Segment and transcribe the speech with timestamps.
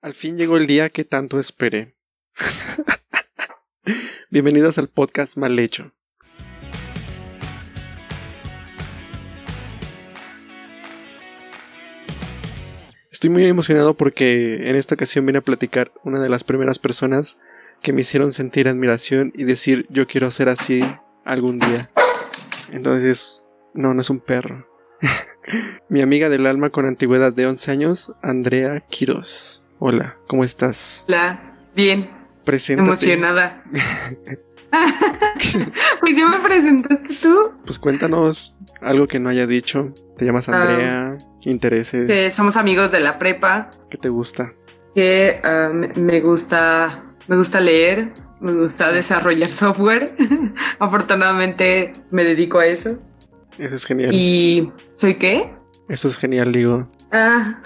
[0.00, 1.96] Al fin llegó el día que tanto esperé.
[4.30, 5.92] Bienvenidos al podcast Mal Hecho.
[13.10, 17.40] Estoy muy emocionado porque en esta ocasión viene a platicar una de las primeras personas
[17.82, 20.80] que me hicieron sentir admiración y decir yo quiero ser así
[21.24, 21.90] algún día.
[22.72, 23.44] Entonces,
[23.74, 24.68] no, no es un perro.
[25.88, 29.64] Mi amiga del alma con antigüedad de 11 años, Andrea Quiroz.
[29.78, 31.04] Hola, ¿cómo estás?
[31.08, 32.10] Hola, bien.
[32.44, 32.88] Preséntate.
[32.88, 33.62] Emocionada.
[36.00, 37.52] pues ya me presentaste tú.
[37.64, 39.94] Pues cuéntanos algo que no haya dicho.
[40.16, 42.06] Te llamas Andrea, intereses.
[42.06, 43.70] Que somos amigos de la prepa.
[43.90, 44.52] ¿Qué te gusta?
[44.94, 50.14] Que ah, me- me gusta, me gusta leer, me gusta desarrollar software.
[50.80, 52.98] Afortunadamente me dedico a eso.
[53.58, 54.10] Eso es genial.
[54.12, 55.54] ¿Y soy qué?
[55.88, 56.90] Eso es genial, digo.
[57.10, 57.60] Ah,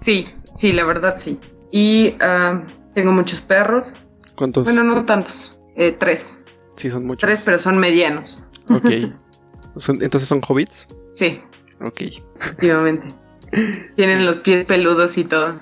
[0.00, 1.38] sí, sí, la verdad sí.
[1.70, 2.62] Y ah,
[2.94, 3.94] tengo muchos perros.
[4.36, 4.64] ¿Cuántos?
[4.64, 5.60] Bueno, no tantos.
[5.76, 6.42] eh, tres.
[6.76, 7.20] Sí, son muchos.
[7.26, 8.42] Tres, pero son medianos.
[8.68, 8.86] Ok.
[9.76, 10.88] Son- Entonces son hobbits.
[11.12, 11.40] Sí,
[11.82, 12.00] Ok.
[12.40, 13.06] efectivamente.
[13.94, 15.54] Tienen los pies peludos y todo.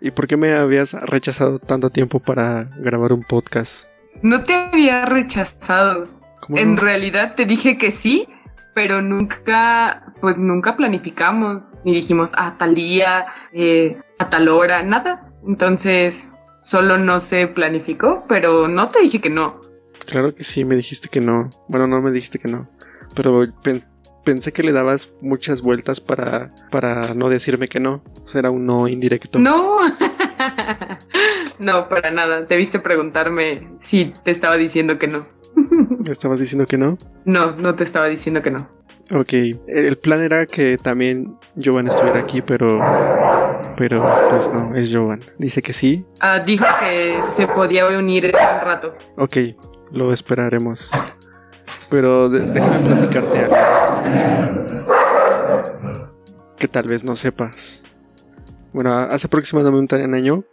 [0.00, 3.88] ¿Y por qué me habías rechazado tanto tiempo para grabar un podcast?
[4.22, 6.08] No te había rechazado.
[6.42, 6.80] ¿Cómo En no?
[6.82, 8.28] realidad te dije que sí,
[8.74, 11.62] pero nunca, pues nunca planificamos.
[11.84, 15.32] Ni dijimos a tal día, eh, a tal hora, nada.
[15.46, 19.60] Entonces, solo no se planificó, pero no te dije que no.
[20.06, 21.50] Claro que sí, me dijiste que no.
[21.68, 22.68] Bueno, no me dijiste que no.
[23.14, 23.92] Pero pens-
[24.24, 28.02] pensé que le dabas muchas vueltas para, para no decirme que no.
[28.24, 29.38] O sea, era un no indirecto.
[29.38, 29.76] No.
[31.58, 32.42] no, para nada.
[32.42, 35.26] Debiste preguntarme si te estaba diciendo que no.
[35.56, 36.98] ¿Me estabas diciendo que no?
[37.24, 38.68] No, no te estaba diciendo que no.
[39.12, 39.32] Ok.
[39.68, 42.80] El plan era que también Jovan estuviera aquí, pero...
[43.76, 45.24] Pero, pues no, es Jovan.
[45.38, 46.04] Dice que sí.
[46.20, 48.94] Ah, dijo que se podía unir en un rato.
[49.16, 49.36] Ok,
[49.92, 50.90] lo esperaremos.
[51.90, 53.56] Pero de- déjame platicarte algo.
[56.58, 57.84] Que tal vez no sepas.
[58.72, 60.44] Bueno, hace aproximadamente un año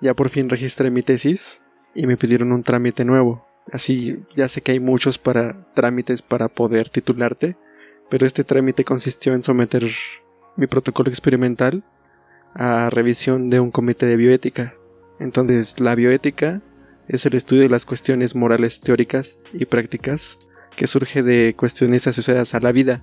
[0.00, 3.46] ya por fin registré mi tesis y me pidieron un trámite nuevo.
[3.72, 7.56] Así, ya sé que hay muchos para trámites para poder titularte,
[8.10, 9.84] pero este trámite consistió en someter
[10.56, 11.82] mi protocolo experimental
[12.54, 14.74] a revisión de un comité de bioética.
[15.18, 16.60] Entonces, la bioética
[17.08, 20.38] es el estudio de las cuestiones morales teóricas y prácticas
[20.76, 23.02] que surge de cuestiones asociadas a la vida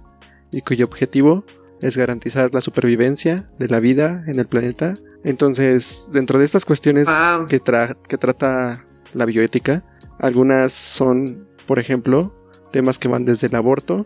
[0.51, 1.45] y cuyo objetivo
[1.81, 4.93] es garantizar la supervivencia de la vida en el planeta.
[5.23, 7.47] Entonces, dentro de estas cuestiones Wow.
[7.47, 9.83] que, tra- que trata la bioética,
[10.19, 12.35] algunas son, por ejemplo,
[12.71, 14.05] temas que van desde el aborto,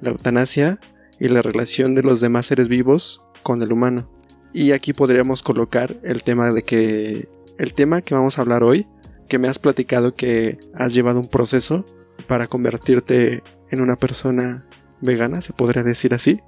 [0.00, 0.78] la eutanasia
[1.18, 4.10] y la relación de los demás seres vivos con el humano.
[4.52, 8.86] Y aquí podríamos colocar el tema de que el tema que vamos a hablar hoy,
[9.28, 11.84] que me has platicado que has llevado un proceso
[12.26, 14.64] para convertirte en una persona
[15.00, 16.40] vegana, se podría decir así.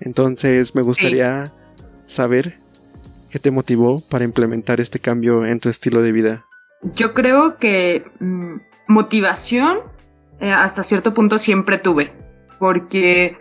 [0.00, 1.52] Entonces me gustaría
[2.06, 2.58] saber
[3.30, 6.46] qué te motivó para implementar este cambio en tu estilo de vida.
[6.94, 8.56] Yo creo que mm,
[8.88, 9.78] motivación
[10.40, 12.12] eh, hasta cierto punto siempre tuve,
[12.60, 13.36] porque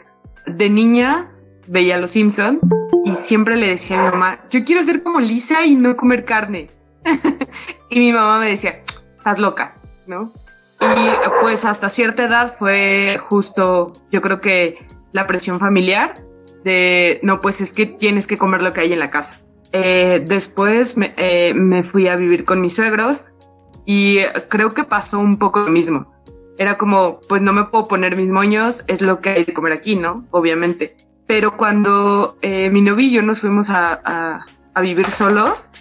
[0.47, 1.29] de niña
[1.67, 2.59] veía Los Simpson
[3.05, 6.25] y siempre le decía a mi mamá, yo quiero ser como Lisa y no comer
[6.25, 6.71] carne.
[7.89, 8.81] y mi mamá me decía,
[9.17, 9.75] estás loca,
[10.07, 10.33] ¿no?
[10.81, 11.09] Y
[11.41, 16.15] pues hasta cierta edad fue justo, yo creo que la presión familiar
[16.63, 19.41] de, no, pues es que tienes que comer lo que hay en la casa.
[19.71, 23.33] Eh, después me, eh, me fui a vivir con mis suegros
[23.85, 24.19] y
[24.49, 26.13] creo que pasó un poco lo mismo.
[26.59, 29.73] Era como, pues no me puedo poner mis moños, es lo que hay de comer
[29.73, 30.25] aquí, ¿no?
[30.29, 30.91] Obviamente.
[31.25, 35.71] Pero cuando eh, mi novio y yo nos fuimos a, a- a vivir solos,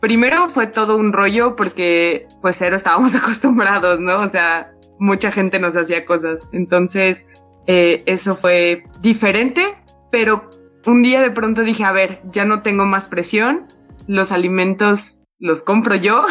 [0.00, 4.18] primero fue todo un rollo porque pues cero estábamos acostumbrados, ¿no?
[4.20, 6.48] O sea, mucha gente nos hacía cosas.
[6.52, 7.28] Entonces,
[7.66, 9.62] eh, eso fue diferente,
[10.10, 10.50] pero
[10.86, 13.66] un día de pronto dije, a ver, ya no tengo más presión,
[14.08, 16.24] los alimentos los compro yo,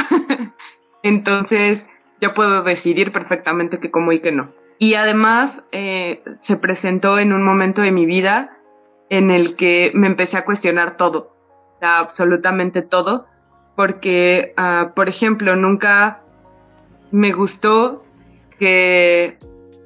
[1.04, 1.90] entonces
[2.22, 4.52] ya puedo decidir perfectamente qué como y qué no.
[4.78, 8.58] Y además eh, se presentó en un momento de mi vida
[9.10, 11.36] en el que me empecé a cuestionar todo,
[11.82, 13.28] absolutamente todo,
[13.76, 16.22] porque, ah, por ejemplo, nunca
[17.12, 18.06] me gustó
[18.58, 19.38] que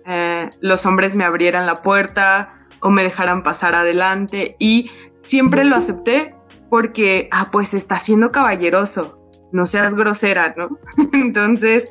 [0.05, 5.75] eh, los hombres me abrieran la puerta o me dejaran pasar adelante y siempre lo
[5.75, 6.35] acepté
[6.69, 9.17] porque, ah, pues está siendo caballeroso,
[9.51, 10.77] no seas grosera, ¿no?
[11.13, 11.89] Entonces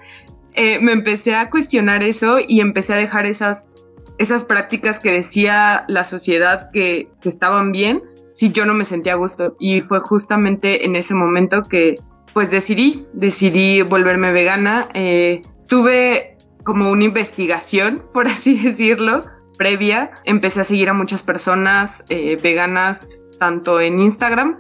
[0.54, 3.70] eh, me empecé a cuestionar eso y empecé a dejar esas,
[4.18, 8.02] esas prácticas que decía la sociedad que, estaban bien,
[8.32, 9.56] si yo no me sentía a gusto.
[9.58, 11.96] Y fue justamente en ese momento que
[12.32, 14.88] pues decidí, decidí volverme vegana.
[14.94, 19.24] Eh, tuve como una investigación, por así decirlo,
[19.58, 20.12] previa.
[20.24, 23.08] Empecé a seguir a muchas personas eh, veganas,
[23.40, 24.58] tanto en Instagram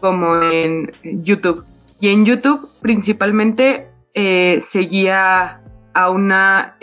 [0.00, 1.64] como en YouTube.
[2.00, 5.62] Y en YouTube principalmente eh, seguía
[5.92, 6.76] a una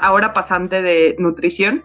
[0.00, 1.84] ahora pasante de nutrición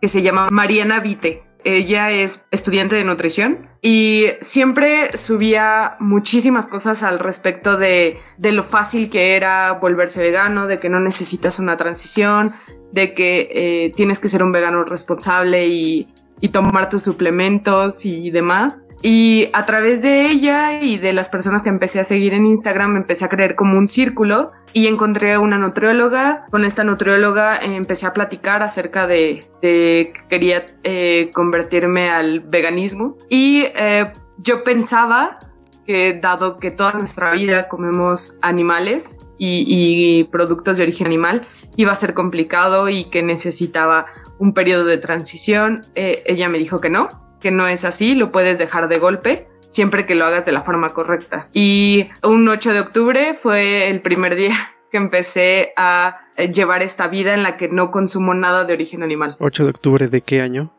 [0.00, 1.44] que se llama Mariana Vite.
[1.64, 9.08] Ella es estudiante de nutrición y siempre subía muchísimas cosas al respecto de, lo fácil
[9.08, 12.52] que era volverse vegano, de que no necesitas una transición,
[12.92, 16.08] de que eh, tienes que ser un vegano responsable y,
[16.40, 18.88] y tomar tus suplementos y demás.
[19.02, 22.96] Y a través de ella y de las personas que empecé a seguir en Instagram,
[22.96, 26.46] empecé a creer como un círculo y encontré a una nutrióloga.
[26.50, 33.16] Con esta nutrióloga eh, empecé a platicar acerca de, que quería eh, convertirme al veganismo.
[33.30, 35.38] Y eh, yo pensaba
[35.86, 41.42] que dado que toda nuestra vida comemos animales y, y productos de origen animal,
[41.76, 44.06] iba a ser complicado y que necesitaba
[44.38, 45.82] un periodo de transición.
[45.94, 47.08] Eh, ella me dijo que no,
[47.40, 50.62] que no es así, lo puedes dejar de golpe siempre que lo hagas de la
[50.62, 51.48] forma correcta.
[51.52, 54.54] Y un 8 de octubre fue el primer día
[54.90, 59.02] que empecé a eh, llevar esta vida en la que no consumo nada de origen
[59.02, 59.36] animal.
[59.40, 60.72] ¿8 de octubre de qué año?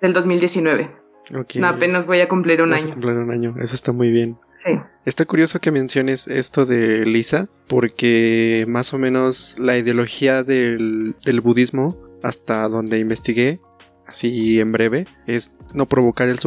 [0.00, 0.97] Del 2019.
[1.34, 1.62] Okay.
[1.62, 2.88] apenas voy a cumplir un año.
[2.88, 4.38] A cumplir un año, eso está muy bien.
[4.52, 4.78] Sí.
[5.04, 11.40] Está curioso que menciones esto de Lisa, porque más o menos la ideología del, del
[11.40, 13.60] budismo hasta donde investigué,
[14.06, 16.38] así en breve, es no provocar el,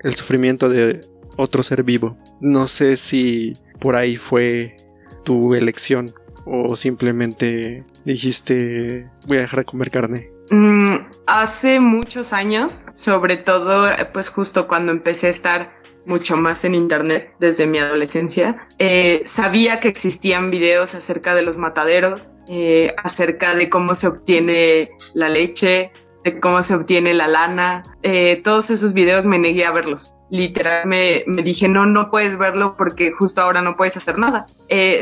[0.00, 1.00] el sufrimiento de
[1.36, 2.16] otro ser vivo.
[2.40, 4.76] No sé si por ahí fue
[5.24, 6.12] tu elección
[6.44, 10.30] o simplemente dijiste voy a dejar de comer carne.
[10.50, 10.94] Mm,
[11.26, 15.78] hace muchos años, sobre todo pues justo cuando empecé a estar
[16.08, 18.66] mucho más en internet desde mi adolescencia.
[18.78, 24.90] Eh, sabía que existían videos acerca de los mataderos, eh, acerca de cómo se obtiene
[25.14, 25.92] la leche,
[26.24, 27.82] de cómo se obtiene la lana.
[28.02, 30.16] Eh, todos esos videos me negué a verlos.
[30.30, 34.46] Literal, me, dije, no, no puedes verlo porque justo ahora no puedes hacer nada.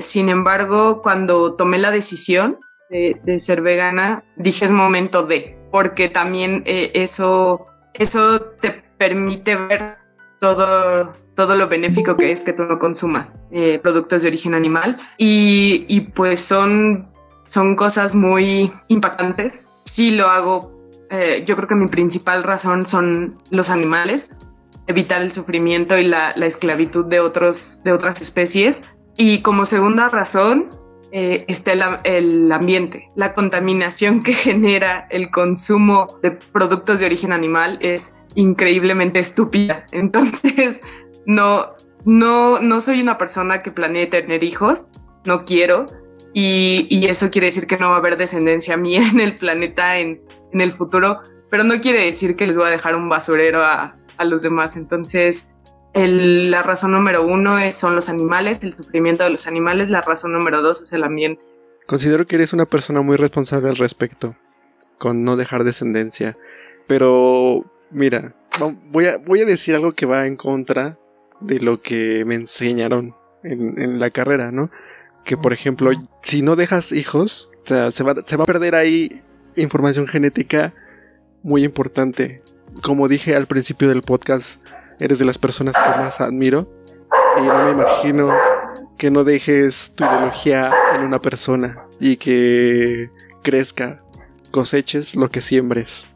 [0.00, 2.58] sin embargo, cuando tomé la decisión
[2.90, 9.96] de, ser vegana, dije es momento de, porque también eso, eso te permite ver
[10.40, 14.98] todo, todo lo benéfico que es que tú no consumas eh, productos de origen animal.
[15.18, 17.08] Y, y, pues son,
[17.42, 19.68] son cosas muy impactantes.
[19.84, 20.72] Sí lo hago,
[21.10, 24.36] eh, yo creo que mi principal razón son los animales,
[24.86, 28.84] evitar el sufrimiento y la, la esclavitud de, otros, de otras especies.
[29.16, 30.70] Y como segunda razón,
[31.12, 31.72] eh, está
[32.04, 33.10] el, ambiente.
[33.14, 39.86] La contaminación que genera el consumo de productos de origen animal es increíblemente estúpida.
[39.92, 40.82] Entonces,
[41.26, 41.74] no,
[42.04, 44.90] no, no soy una persona que planee tener hijos,
[45.24, 45.86] no quiero.
[46.32, 50.22] Y, eso quiere decir que no va a haber descendencia mía en el planeta en,
[50.52, 51.20] el futuro,
[51.50, 53.94] pero no quiere decir que les voy a dejar un basurero a
[54.24, 54.74] los demás.
[54.74, 55.50] Entonces,
[55.96, 59.88] la razón número uno es, son los animales, el sufrimiento de los animales.
[59.88, 61.43] La razón número dos es el ambiente.
[61.87, 64.37] Considero que eres una persona muy responsable al respecto,
[64.98, 66.37] con no dejar descendencia.
[66.87, 68.34] Pero Mira,
[68.90, 70.98] voy a, voy a decir algo que va en contra
[71.40, 74.70] de lo que me enseñaron en, la carrera, ¿no?
[75.25, 75.90] Que por ejemplo,
[76.23, 79.23] si no dejas hijos, se, va, se va a perder ahí
[79.54, 80.75] información genética
[81.42, 82.42] muy importante.
[82.82, 84.64] Como dije al principio del podcast,
[85.00, 86.68] eres de las personas que más admiro
[87.38, 88.30] y no me imagino
[88.96, 93.10] que no dejes tu ideología en una persona y que
[93.42, 94.02] crezca,
[94.50, 96.06] coseches lo que siembres.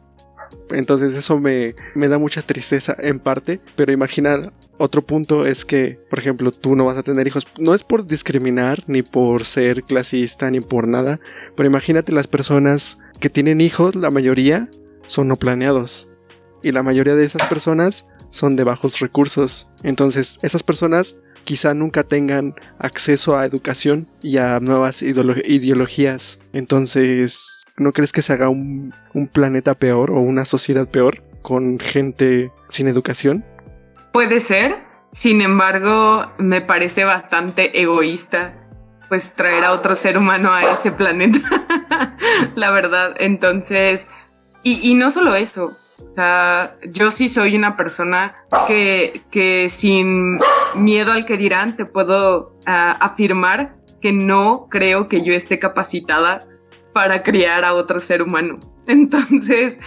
[0.71, 6.19] Entonces eso me, da mucha tristeza en parte, pero imaginar otro punto es que, por
[6.19, 7.47] ejemplo, tú no vas a tener hijos.
[7.59, 11.19] No es por discriminar, ni por ser clasista, ni por nada,
[11.55, 14.69] pero imagínate las personas que tienen hijos, la mayoría
[15.05, 16.09] son no planeados.
[16.63, 19.71] Y la mayoría de esas personas son de bajos recursos.
[19.83, 26.39] Entonces, esas personas quizá nunca tengan acceso a educación y a nuevas ideologías.
[26.53, 28.93] Entonces, ¿No crees que se haga un,
[29.33, 33.43] planeta peor o una sociedad peor con gente sin educación?
[34.13, 38.53] Puede ser, sin embargo, me parece bastante egoísta
[39.09, 41.39] pues traer a otro ser humano a ese planeta,
[42.55, 43.15] la verdad.
[43.19, 44.11] Entonces,
[44.63, 45.75] y, no solo eso,
[46.09, 48.35] o sea, yo sí soy una persona
[48.67, 50.39] que, que sin
[50.75, 56.47] miedo al que dirán te puedo ah, afirmar que no creo que yo esté capacitada
[56.93, 58.59] para criar a otro ser humano.
[58.87, 59.79] Entonces,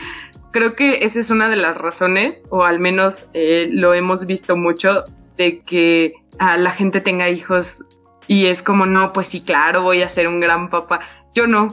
[0.52, 4.56] creo que esa es una de las razones, o al menos eh, lo hemos visto
[4.56, 5.04] mucho,
[5.36, 7.88] de que a la gente tenga hijos
[8.26, 11.00] y es como, no, pues sí, claro, voy a ser un gran papá.
[11.34, 11.68] Yo no.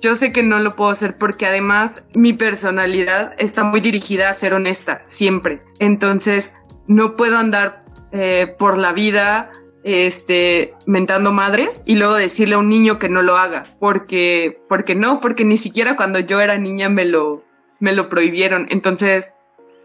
[0.00, 4.32] Yo sé que no lo puedo hacer porque además mi personalidad está muy dirigida a
[4.32, 5.62] ser honesta, siempre.
[5.80, 9.50] Entonces, no puedo andar eh, por la vida
[9.82, 13.76] este, mentando madres y luego decirle a un niño que no lo haga.
[13.80, 17.44] Porque, porque no, porque ni siquiera cuando yo era niña me lo,
[17.80, 18.66] me lo prohibieron.
[18.70, 19.34] Entonces,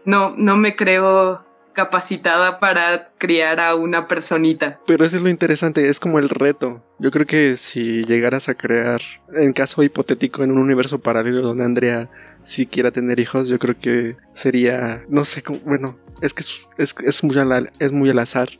[0.04, 1.44] no, no me creo
[1.74, 4.80] capacitada para criar a una personita.
[4.86, 6.82] Pero eso es lo interesante, es como el reto.
[6.98, 9.00] Yo creo que si llegaras a crear,
[9.34, 12.08] en caso hipotético, en un universo paralelo donde Andrea
[12.44, 16.94] si quiera tener hijos, yo creo que sería, no sé, cómo, bueno, es que es,
[17.02, 18.50] es, muy al, es muy al azar,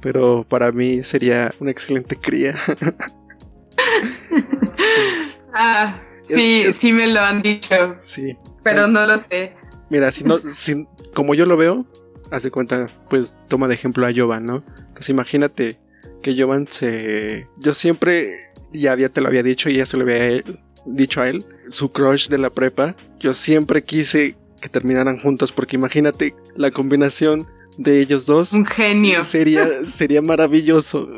[0.00, 2.56] pero para mí sería una excelente cría.
[5.54, 7.96] ah, sí, sí me lo han dicho.
[8.00, 8.36] Sí.
[8.64, 9.54] Pero no lo sé.
[9.90, 11.86] Mira, si no, si, como yo lo veo,
[12.30, 14.64] hace cuenta, pues toma de ejemplo a Jovan, ¿no?
[14.94, 15.78] Pues imagínate
[16.22, 17.48] que Jovan se.
[17.58, 20.42] Yo siempre, ya había, te lo había dicho y ya se lo había
[20.84, 22.96] dicho a él, su crush de la prepa.
[23.20, 27.46] Yo siempre quise que terminaran juntos porque imagínate la combinación
[27.78, 28.52] de ellos dos.
[28.52, 29.22] Un genio.
[29.24, 31.08] Sería, sería maravilloso.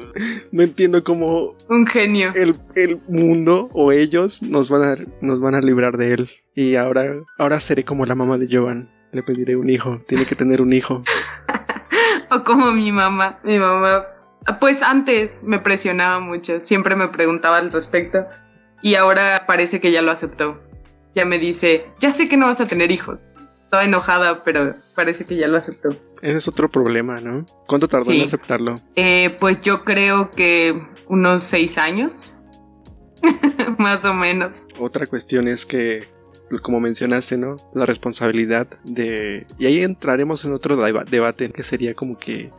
[0.53, 1.55] No entiendo cómo.
[1.69, 2.33] Un genio.
[2.35, 6.31] El, el, mundo o ellos nos van, a, nos van a librar de él.
[6.55, 8.91] Y ahora, ahora seré como la mamá de Jovan.
[9.19, 10.01] Le pediré un hijo.
[10.07, 11.03] Tiene que tener un hijo.
[12.31, 13.41] o como mi mamá.
[13.43, 14.07] Mi mamá.
[14.61, 16.61] Pues antes me presionaba mucho.
[16.61, 18.27] Siempre me preguntaba al respecto.
[18.81, 20.63] Y ahora parece que ya lo aceptó.
[21.17, 23.19] Ya me dice, ya sé que no vas a tener hijos.
[23.73, 25.89] Toda enojada, pero parece que ya lo aceptó.
[26.23, 27.45] Ese es otro problema, ¿no?
[27.67, 28.77] ¿Cuánto tardó en aceptarlo?
[28.95, 32.37] Eh, pues yo creo que unos seis años.
[33.79, 34.53] Más o menos.
[34.79, 36.07] Otra cuestión es que,
[36.63, 37.57] como mencionaste, ¿no?
[37.75, 39.47] La responsabilidad de...
[39.59, 42.51] Y ahí entraremos en otro debate que sería como que,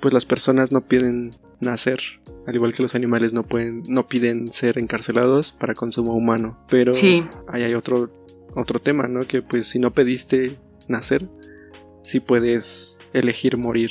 [0.00, 2.00] pues las personas no piden nacer,
[2.46, 6.58] al igual que los animales no pueden, no piden ser encarcelados para consumo humano.
[6.68, 7.24] Pero sí.
[7.48, 8.10] ahí hay otro
[8.56, 9.26] otro tema, ¿no?
[9.26, 10.56] Que pues si no pediste
[10.88, 11.26] nacer,
[12.02, 13.90] sí puedes elegir morir.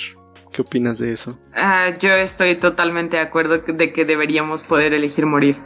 [0.52, 1.38] ¿Qué opinas de eso?
[1.54, 5.58] Ah, yo estoy totalmente de acuerdo de que deberíamos poder elegir morir.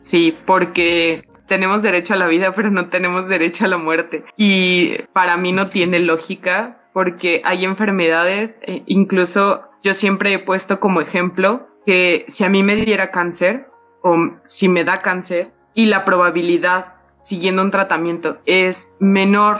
[0.00, 4.22] Sí, porque tenemos derecho a la vida, pero no tenemos derecho a la muerte.
[4.36, 10.78] Y para mí no tiene lógica porque hay enfermedades, eh, incluso yo siempre he puesto
[10.78, 13.66] como ejemplo que si a mí me diera cáncer
[14.02, 19.58] o si me da cáncer y la probabilidad siguiendo un tratamiento es menor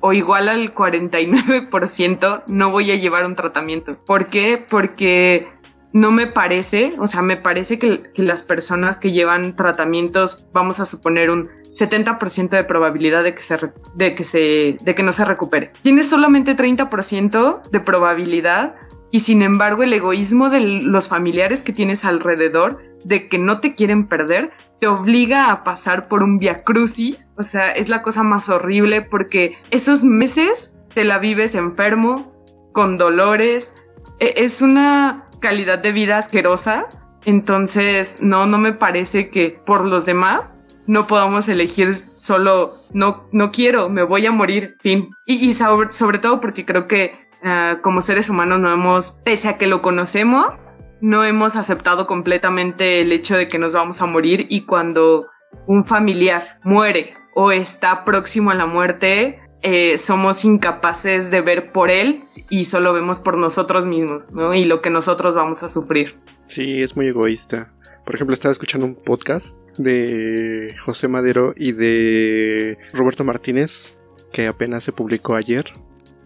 [0.00, 3.96] o igual al 49%, no voy a llevar un tratamiento.
[4.04, 4.62] ¿Por qué?
[4.68, 5.48] Porque
[5.92, 10.84] no me parece, o sea, me parece que, las personas que llevan tratamientos, vamos a
[10.84, 13.58] suponer un 70% de probabilidad de que, se,
[13.94, 15.72] de, que se, de que no se recupere.
[15.82, 18.74] Tienes solamente 30% de probabilidad
[19.10, 23.74] y sin embargo el egoísmo de los familiares que tienes alrededor, de que no te
[23.74, 28.22] quieren perder, te obliga a pasar por un via crucis, o sea, es la cosa
[28.22, 32.32] más horrible porque esos meses te la vives enfermo,
[32.72, 33.68] con dolores,
[34.20, 36.86] e, es una calidad de vida asquerosa,
[37.24, 43.50] entonces no, no me parece que por los demás no podamos elegir solo no, no
[43.50, 45.10] quiero, me voy a morir, fin.
[45.24, 49.58] Y, sobre, sobre, todo porque creo que ah, como seres humanos no hemos, pese a
[49.58, 50.58] que lo conocemos,
[51.00, 55.28] no hemos aceptado completamente el hecho de que nos vamos a morir y cuando
[55.66, 61.90] un familiar muere o está próximo a la muerte, eh, somos incapaces de ver por
[61.90, 64.54] él y solo vemos por nosotros mismos, ¿no?
[64.54, 66.16] Y lo que nosotros vamos a sufrir.
[66.46, 67.72] Sí, es muy egoísta.
[68.04, 73.98] Por ejemplo, estaba escuchando un podcast de José Madero y de Roberto Martínez,
[74.32, 75.66] que apenas se publicó ayer.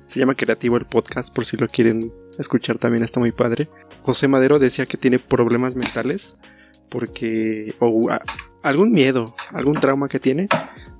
[0.06, 3.68] Se llama Creativo el podcast, por si lo quieren escuchar también está muy padre.
[4.00, 6.38] José Madero decía que tiene problemas mentales
[6.88, 8.08] porque o
[8.62, 10.48] algún miedo, algún trauma que tiene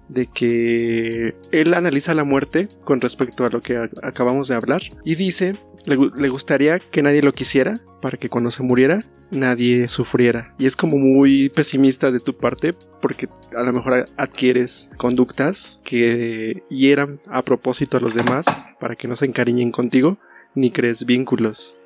[0.09, 5.15] de que él analiza la muerte con respecto a lo que acabamos de hablar y
[5.15, 10.67] dice le, gustaría que nadie lo quisiera para que cuando se muriera nadie sufriera y
[10.67, 17.21] es como muy pesimista de tu parte porque a lo mejor adquieres conductas que hieran
[17.31, 18.47] a propósito a los demás
[18.79, 20.19] para que no se encariñen contigo
[20.55, 21.79] ni crees vínculos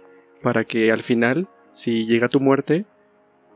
[0.42, 2.86] para que al final, si llega tu muerte,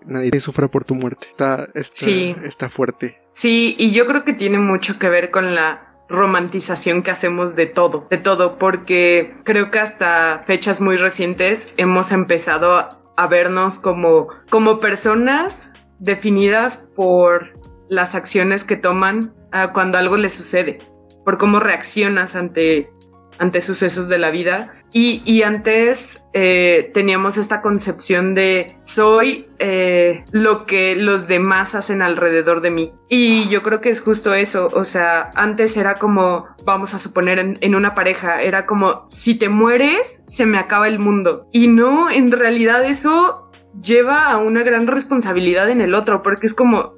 [0.06, 1.26] nadie sufra por tu muerte.
[1.30, 2.11] Está, está,
[2.44, 3.21] está fuerte.
[3.30, 7.66] Sí, y yo creo que tiene mucho que ver con la romantización que hacemos de
[7.66, 14.28] todo, de todo, porque creo que hasta fechas muy recientes hemos empezado a vernos como,
[14.50, 20.80] como personas definidas por las acciones que toman ah, cuando algo les sucede.
[21.25, 22.90] por cómo reaccionas ante
[23.38, 24.72] ante sucesos de la vida.
[24.92, 32.60] Y, antes eh, teníamos esta concepción de soy eh, lo que los demás hacen alrededor
[32.60, 32.92] de mí.
[33.08, 34.70] Y yo creo que es justo eso.
[34.74, 39.48] O sea, antes era como, vamos a suponer en una pareja, era como, si te
[39.48, 41.48] mueres, se me acaba el mundo.
[41.52, 46.54] Y no, en realidad eso lleva a una gran responsabilidad en el otro, porque es
[46.54, 46.94] como,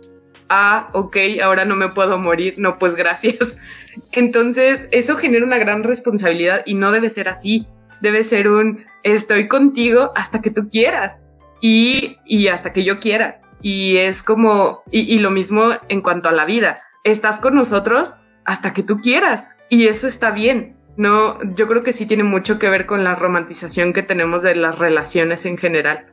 [0.48, 3.58] ah, ok, ahora no me puedo morir, no, pues gracias.
[4.12, 7.66] Entonces, eso genera una gran responsabilidad y no debe ser así.
[8.00, 11.24] Debe ser un estoy contigo hasta que tú quieras
[11.60, 13.40] y, y hasta que yo quiera.
[13.60, 16.82] Y es como, y, lo mismo en cuanto a la vida.
[17.02, 20.76] Estás con nosotros hasta que tú quieras y eso está bien.
[20.96, 24.54] No, yo creo que sí tiene mucho que ver con la romantización que tenemos de
[24.54, 26.06] las relaciones en general.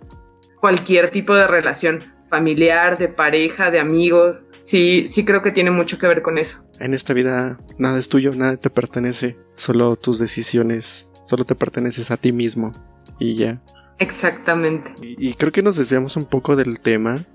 [0.59, 4.47] Cualquier tipo de relación familiar, de pareja, de amigos.
[4.61, 6.65] Sí, sí creo que tiene mucho que ver con eso.
[6.79, 12.09] En esta vida nada es tuyo, nada te pertenece, solo tus decisiones, solo te perteneces
[12.09, 12.71] a ti mismo
[13.19, 13.61] y ya.
[14.00, 14.91] Exactamente.
[15.00, 17.27] Y, creo que nos desviamos un poco del tema.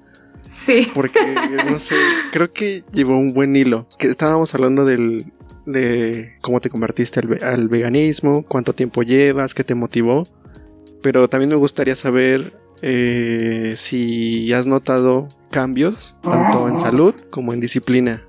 [0.49, 0.91] Sí.
[0.95, 1.21] Porque,
[1.65, 1.95] no sé,
[2.33, 3.87] creo que llevó un buen hilo.
[3.99, 5.33] Que estábamos hablando del,
[5.67, 10.25] de cómo te convertiste al, al veganismo, cuánto tiempo llevas, qué te motivó.
[11.03, 17.61] Pero también me gustaría saber eh, si has notado cambios, tanto en salud como en
[17.61, 18.23] disciplina,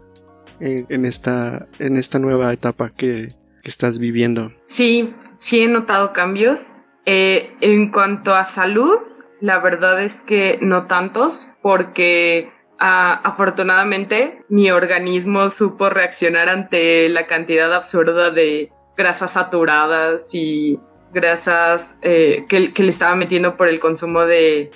[0.59, 3.29] en, esta, en esta nueva etapa que,
[3.63, 4.53] estás viviendo.
[4.63, 6.71] Sí, sí he notado cambios.
[7.05, 8.95] Eh, en cuanto a salud,
[9.41, 12.49] la verdad es que no tantos, porque
[12.79, 20.79] ah, afortunadamente mi organismo supo reaccionar ante la cantidad absurda de grasas saturadas y
[21.13, 24.71] grasas eh, que, le estaba metiendo por el consumo de,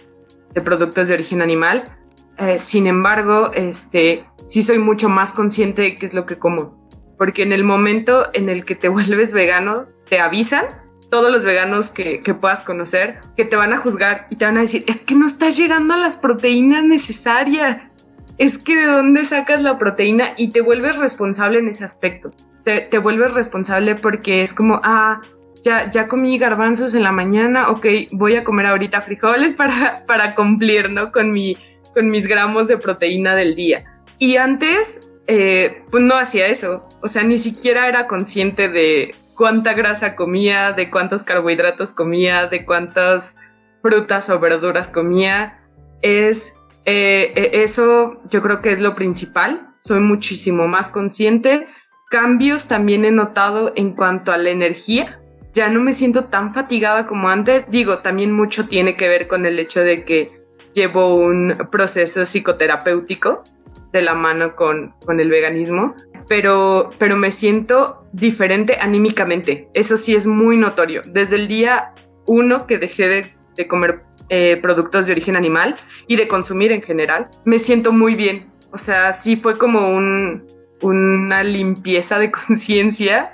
[0.64, 1.84] productos de origen animal.
[2.38, 6.90] Eh, sin embargo, este, sí soy mucho más consciente de qué es lo que como.
[7.18, 10.66] Porque en el momento en el que te vuelves vegano, te avisan
[11.10, 14.58] todos los veganos que, que, puedas conocer que te van a juzgar y te van
[14.58, 17.92] a decir, es que no estás llegando a las proteínas necesarias.
[18.38, 22.32] Es que de dónde sacas la proteína y te vuelves responsable en ese aspecto.
[22.64, 25.22] Te, te vuelves responsable porque es como, ah,
[25.64, 30.36] ya, ya comí garbanzos en la mañana, ok, voy a comer ahorita frijoles para, para
[30.36, 31.12] cumplir, ¿no?
[31.12, 31.58] Con, mi,
[31.94, 33.84] con mis gramos de proteína del día.
[34.18, 36.88] Y antes, eh, pues no hacía eso.
[37.02, 42.66] O sea, ni siquiera era consciente de cuánta grasa comía, de cuántos carbohidratos comía, de
[42.66, 43.38] cuántas
[43.82, 45.60] frutas o verduras comía.
[46.02, 49.70] Es eh, e, eso, yo creo que es lo principal.
[49.80, 51.68] Soy muchísimo más consciente.
[52.10, 55.21] Cambios también he notado en cuanto a la energía
[55.54, 57.70] ya no me siento tan fatigada como antes.
[57.70, 60.28] Digo, también mucho tiene que ver con el hecho de que
[60.74, 63.44] llevo un proceso psicoterapéutico
[63.92, 65.96] de la mano con, con el veganismo,
[66.28, 69.70] pero, pero me siento diferente anímicamente.
[69.74, 71.02] Eso sí es muy notorio.
[71.06, 71.94] Desde el día
[72.26, 76.82] uno que dejé de, de comer eh, productos de origen animal y de consumir en
[76.82, 78.50] general, me siento muy bien.
[78.72, 80.46] O sea, sí fue como un,
[80.82, 83.32] una limpieza de conciencia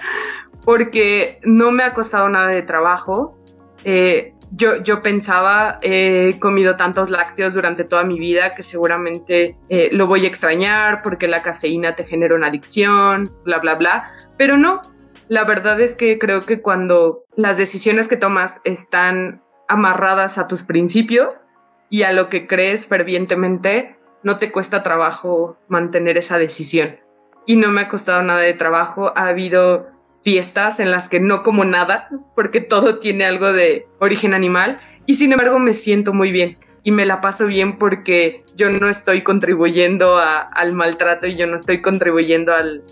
[0.68, 3.38] porque no me ha costado nada de trabajo.
[3.86, 9.88] Eh, yo, yo, pensaba, he comido tantos lácteos durante toda mi vida que seguramente eh,
[9.94, 14.12] lo voy a extrañar porque la caseína te genera una adicción, bla, bla, bla.
[14.38, 14.82] Pero no,
[15.30, 20.66] la verdad es que creo que cuando las decisiones que tomas están amarradas a tus
[20.66, 21.48] principios
[21.90, 26.98] y a lo que crees fervientemente, no te cuesta trabajo mantener esa decisión.
[27.46, 29.14] Y no me ha costado nada de trabajo.
[29.16, 29.96] Ha habido
[30.28, 35.14] fiestas en las que no como nada porque todo tiene algo de origen animal y
[35.14, 39.24] sin embargo me siento muy bien y me la paso bien porque yo no estoy
[39.24, 42.84] contribuyendo al maltrato y yo no estoy contribuyendo al,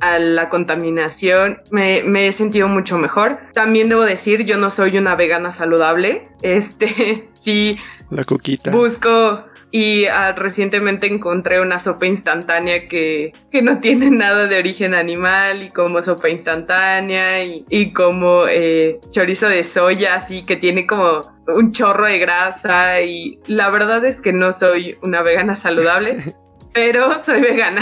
[0.00, 3.38] a la contaminación, me, me, he sentido mucho mejor.
[3.54, 6.28] También debo decir, yo no soy una vegana saludable.
[6.42, 7.78] Este, sí.
[8.10, 8.70] La coquita.
[8.70, 14.92] Busco y ah, recientemente encontré una sopa instantánea que, que, no tiene nada de origen
[14.92, 20.86] animal y como sopa instantánea y, y como eh, chorizo de soya, así que tiene
[20.86, 21.22] como
[21.56, 26.18] un chorro de grasa y la verdad es que no soy una vegana saludable,
[26.74, 27.80] pero soy vegana.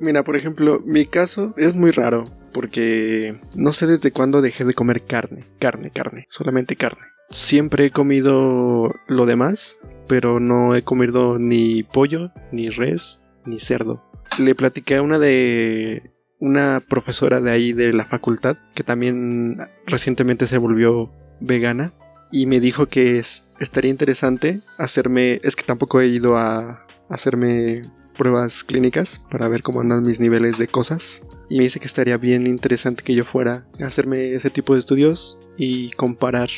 [0.00, 4.74] Mira, por ejemplo, mi caso es muy raro porque no sé desde cuándo dejé de
[4.74, 7.02] comer carne, carne, carne, solamente carne.
[7.30, 14.02] Siempre he comido lo demás, pero no he comido ni pollo, ni res, ni cerdo.
[14.38, 20.46] Le platiqué a una de una profesora de ahí de la facultad que también recientemente
[20.46, 21.92] se volvió vegana
[22.32, 27.82] y me dijo que es, estaría interesante hacerme, es que tampoco he ido a hacerme
[28.16, 31.26] pruebas clínicas para ver cómo andan mis niveles de cosas.
[31.48, 34.80] Y me dice que estaría bien interesante que yo fuera a hacerme ese tipo de
[34.80, 36.48] estudios y comparar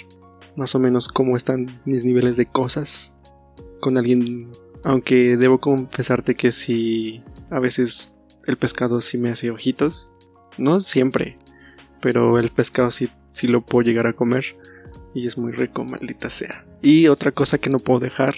[0.56, 3.13] más o menos cómo están mis niveles de cosas
[3.84, 4.50] con alguien.
[4.82, 8.16] Aunque debo confesarte que si a veces
[8.46, 10.10] el pescado sí me hace ojitos.
[10.56, 11.36] No siempre,
[12.00, 14.44] pero el pescado sí, sí lo puedo llegar a comer.
[15.14, 16.64] Y es muy rico, maldita sea.
[16.80, 18.34] Y otra cosa que no puedo dejar,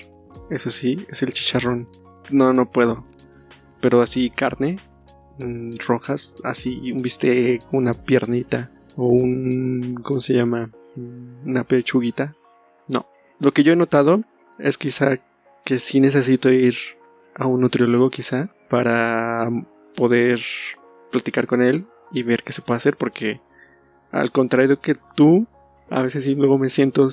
[0.50, 1.88] eso sí, es el chicharrón.
[2.30, 3.06] No, no puedo.
[3.80, 4.80] Pero así carne,
[5.38, 7.04] mm, rojas, así un
[7.70, 10.00] una piernita o un...
[10.02, 10.72] ¿Cómo se llama?
[10.96, 12.34] Mm, una pechuguita.
[12.88, 13.06] No.
[13.38, 14.22] Lo que yo he notado
[14.58, 15.18] es quizá
[15.66, 16.76] que sí necesito ir
[17.34, 19.50] a un nutriólogo quizá para
[19.94, 20.40] poder
[21.10, 23.40] platicar con él y ver qué se puede hacer porque
[24.12, 25.46] al contrario que tú
[25.90, 27.08] a veces sí luego me siento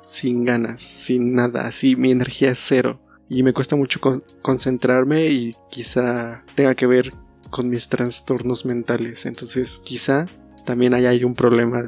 [0.00, 4.00] sin ganas, sin nada, así mi energía es cero y me cuesta mucho
[4.40, 7.12] concentrarme y quizá tenga que ver
[7.50, 9.26] con mis trastornos mentales.
[9.26, 10.26] Entonces quizá
[10.64, 11.84] también hay un problema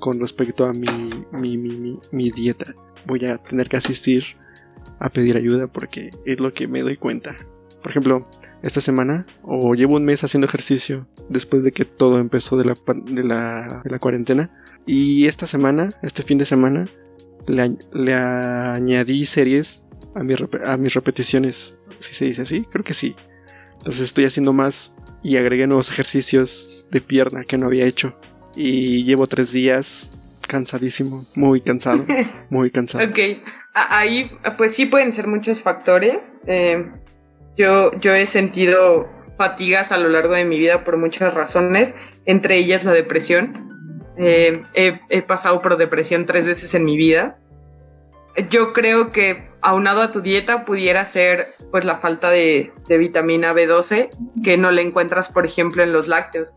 [0.00, 0.88] con respecto a mi,
[1.32, 2.74] mi, mi, mi, dieta.
[3.06, 4.24] Voy a tener que asistir
[5.00, 7.36] a pedir ayuda porque es lo que me doy cuenta.
[7.82, 8.28] Por ejemplo,
[8.62, 12.74] esta semana o llevo un mes haciendo ejercicio después de que todo empezó de la,
[13.06, 14.50] de la, de la cuarentena.
[14.86, 16.88] Y esta semana, este fin de semana,
[17.46, 19.84] le, le añadí series
[20.14, 20.20] a,
[20.72, 21.78] a mis repeticiones.
[21.98, 23.16] Si se dice así, creo que sí.
[23.78, 28.18] Entonces estoy haciendo más y agregué nuevos ejercicios de pierna que no había hecho.
[28.54, 30.12] Y llevo tres días
[30.46, 32.04] cansadísimo, muy cansado,
[32.50, 33.08] muy cansado.
[33.08, 33.18] ok,
[33.74, 36.22] ahí pues sí pueden ser muchos factores.
[36.46, 36.90] Eh,
[37.56, 41.94] yo, yo he sentido fatigas a lo largo de mi vida por muchas razones,
[42.26, 43.52] entre ellas la depresión.
[44.18, 47.38] Eh, he, pasado por depresión tres veces en mi vida.
[48.50, 54.10] Yo creo que aunado a tu dieta pudiera ser pues la falta de, vitamina B12
[54.44, 56.50] que no le encuentras por ejemplo en los lácteos.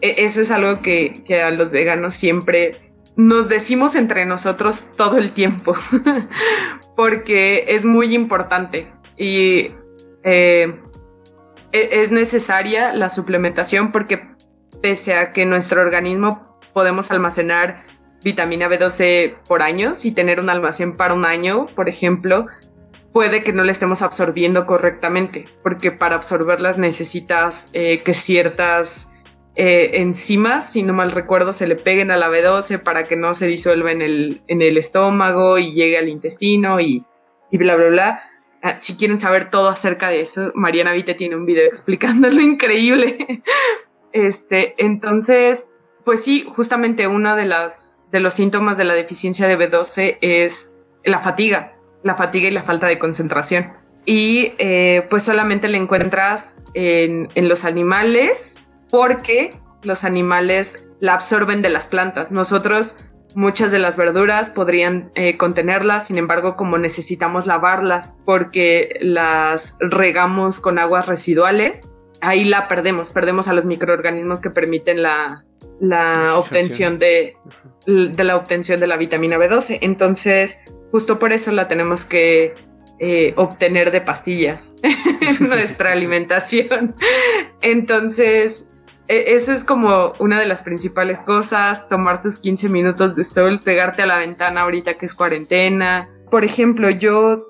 [0.00, 5.34] E, eso es algo que, a los veganos siempre nos decimos entre nosotros todo el
[5.34, 5.76] tiempo
[6.96, 9.66] porque es muy importante y
[10.24, 10.80] eh,
[11.72, 14.28] e, es necesaria la suplementación porque
[14.80, 17.84] pese a que nuestro organismo podemos almacenar
[18.24, 22.46] vitamina B12 por años y tener un almacén para un año, por ejemplo,
[23.12, 29.11] puede que no la estemos absorbiendo correctamente, porque para absorberlas necesitas eh, que ciertas
[29.56, 33.34] eh, enzimas, si no mal recuerdo, se le peguen a la B12 para que no
[33.34, 37.04] se disuelva en el, en el estómago y llegue al intestino y,
[37.50, 38.22] bla, bla, bla.
[38.62, 43.42] Ah, si quieren saber todo acerca de eso, Mariana Vite tiene un video explicándolo increíble.
[44.12, 45.70] este, entonces,
[46.04, 50.76] pues sí, justamente una de las de los síntomas de la deficiencia de B12 es
[51.02, 53.72] la fatiga, la fatiga y la falta de concentración.
[54.04, 61.70] Y eh, pues solamente la encuentras en, los animales porque los animales la absorben de
[61.70, 62.30] las plantas.
[62.30, 62.98] Nosotros
[63.34, 70.60] muchas de las verduras podrían eh, contenerlas, sin embargo, como necesitamos lavarlas porque las regamos
[70.60, 75.46] con aguas residuales, ahí la perdemos, perdemos a los microorganismos que permiten la,
[75.80, 77.38] la obtención de,
[77.86, 79.78] de, la obtención de la vitamina B12.
[79.80, 82.54] Entonces, justo por eso la tenemos que
[82.98, 86.94] eh, obtener de pastillas en nuestra alimentación.
[87.62, 88.68] Entonces,
[89.12, 93.60] e, eso es como una de las principales cosas, tomar tus 15 minutos de sol,
[93.62, 96.08] pegarte a la ventana ahorita que es cuarentena.
[96.30, 97.46] Por ejemplo, yo,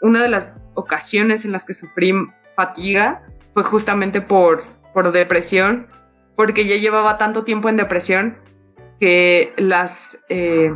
[0.00, 2.12] una de las ocasiones en las que sufrí
[2.54, 4.62] fatiga fue justamente por,
[4.94, 5.88] por depresión
[6.36, 8.38] porque ya llevaba tanto tiempo en depresión
[9.00, 10.72] que las eh,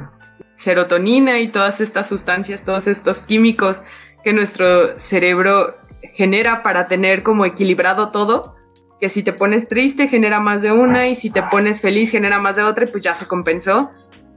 [0.52, 3.78] serotonina y todas estas sustancias, todos estos químicos
[4.24, 5.76] que nuestro cerebro
[6.14, 8.55] genera para tener como equilibrado todo,
[9.00, 12.38] que si te pones triste genera más de una y si te pones feliz genera
[12.38, 13.90] más de otra y pues ya se compensó.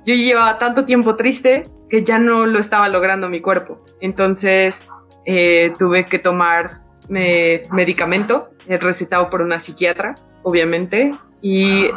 [0.06, 3.84] Yo llevaba tanto tiempo triste que ya no lo estaba logrando mi cuerpo.
[4.02, 4.90] Entonces
[5.26, 6.82] eh, tuve que tomar
[7.14, 11.90] eh, medicamento recetado por una psiquiatra obviamente, y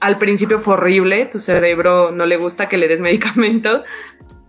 [0.00, 3.82] al principio fue horrible, tu cerebro no le gusta que le des medicamento.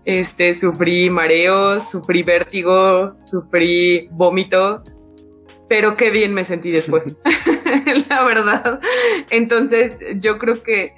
[0.06, 4.84] Este, sufrí mareos, sufrí vértigo, sufrí vómito,
[5.70, 7.16] pero qué bien me sentí después,
[8.10, 8.80] la verdad.
[9.30, 10.94] Entonces, yo creo que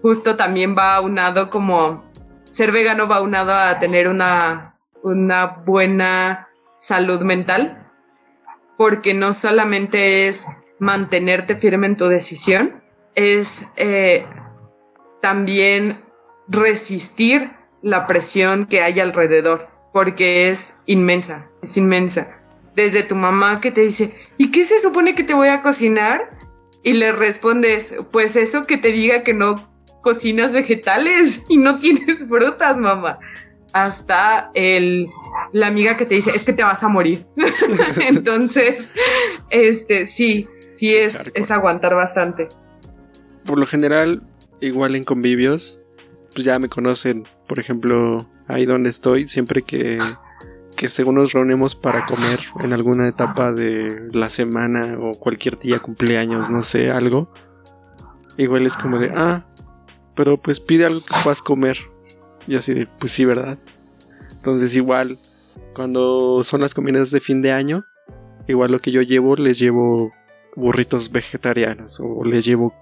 [0.00, 2.04] justo también va aunado como
[2.50, 7.90] ser vegano va aunado a tener una, una buena salud mental,
[8.76, 10.46] porque no solamente es
[10.78, 12.82] mantenerte firme en tu decisión,
[13.14, 14.26] es eh,
[15.20, 16.04] también
[16.46, 22.43] resistir la presión que hay alrededor, porque es inmensa, es inmensa.
[22.74, 26.38] Desde tu mamá que te dice, ¿y qué se supone que te voy a cocinar?
[26.82, 32.26] Y le respondes, pues eso que te diga que no cocinas vegetales y no tienes
[32.28, 33.18] frutas, mamá.
[33.72, 35.08] Hasta el,
[35.52, 37.26] la amiga que te dice, es que te vas a morir.
[38.08, 38.92] Entonces,
[39.50, 42.48] este, sí, sí es, es aguantar bastante.
[43.44, 44.22] Por lo general,
[44.60, 45.82] igual en convivios,
[46.32, 49.98] pues ya me conocen, por ejemplo, ahí donde estoy, siempre que
[50.84, 55.78] que según nos reunimos para comer en alguna etapa de la semana o cualquier día
[55.78, 57.32] cumpleaños, no sé, algo,
[58.36, 59.46] igual es como de, ah,
[60.14, 61.78] pero pues pide algo que puedas comer.
[62.46, 63.58] Y así de, pues sí, ¿verdad?
[64.30, 65.16] Entonces igual,
[65.74, 67.86] cuando son las comidas de fin de año,
[68.46, 70.12] igual lo que yo llevo, les llevo
[70.56, 72.74] burritos vegetarianos o les llevo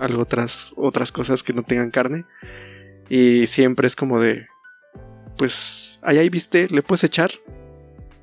[0.00, 2.24] algo otras, otras cosas que no tengan carne.
[3.10, 4.46] Y siempre es como de,
[5.40, 7.30] pues ahí viste, le puedes echar.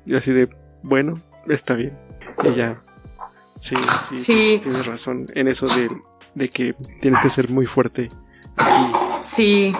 [0.06, 0.48] Y así de,
[0.84, 1.98] bueno, está bien.
[2.44, 2.80] Y ya.
[3.58, 3.74] Sí,
[4.14, 8.08] sí, Tienes razón en eso de, que tienes que ser muy fuerte.
[9.24, 9.74] Sí.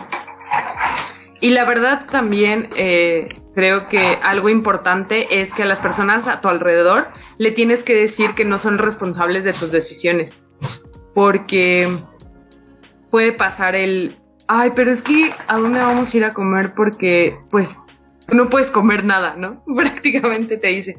[1.41, 6.41] Y la verdad también eh, creo que algo importante es que a las personas a
[6.41, 7.07] tu alrededor
[7.39, 10.43] le tienes que decir que no son responsables de tus decisiones.
[11.15, 11.87] Porque
[13.13, 14.17] puede pasar el,
[14.49, 17.81] ay, pero es que a dónde vamos a ir a comer porque pues
[18.33, 19.63] no puedes comer nada, ¿no?
[19.77, 20.99] Prácticamente te dice.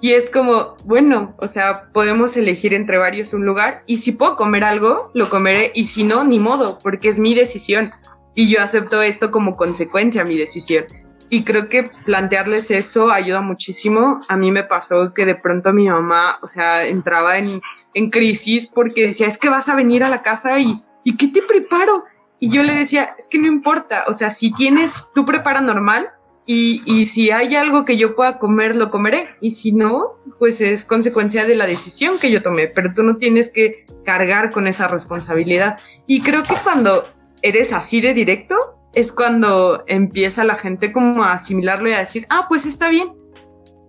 [0.00, 4.36] Y es como, bueno, o sea, podemos elegir entre varios un lugar y si puedo
[4.36, 7.90] comer algo, lo comeré y si no, ni modo, porque es mi decisión
[8.34, 10.84] y yo acepto esto como consecuencia a mi decisión.
[11.28, 14.20] Y creo que plantearles eso ayuda muchísimo.
[14.28, 17.60] A mí me pasó que de pronto mi mamá, o sea, entraba en,
[17.94, 21.28] en crisis porque decía, es que vas a venir a la casa y, ¿y qué
[21.28, 22.04] te preparo?
[22.38, 26.10] Y yo le decía, es que no importa, o sea, si tienes, tú prepara normal
[26.44, 29.30] y, y, si hay algo que yo pueda comer, lo comeré.
[29.40, 33.16] Y si no, pues es consecuencia de la decisión que yo tomé, pero tú no
[33.16, 35.78] tienes que cargar con esa responsabilidad.
[36.06, 37.08] Y creo que cuando
[37.42, 38.54] eres así de directo,
[38.94, 43.08] es cuando empieza la gente como a asimilarlo y a decir, ah, pues está bien.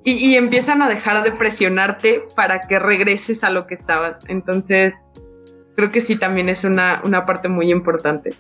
[0.03, 4.17] Y, y empiezan a dejar de presionarte para que regreses a lo que estabas.
[4.27, 4.95] Entonces,
[5.77, 8.33] creo que sí también es una, parte muy importante.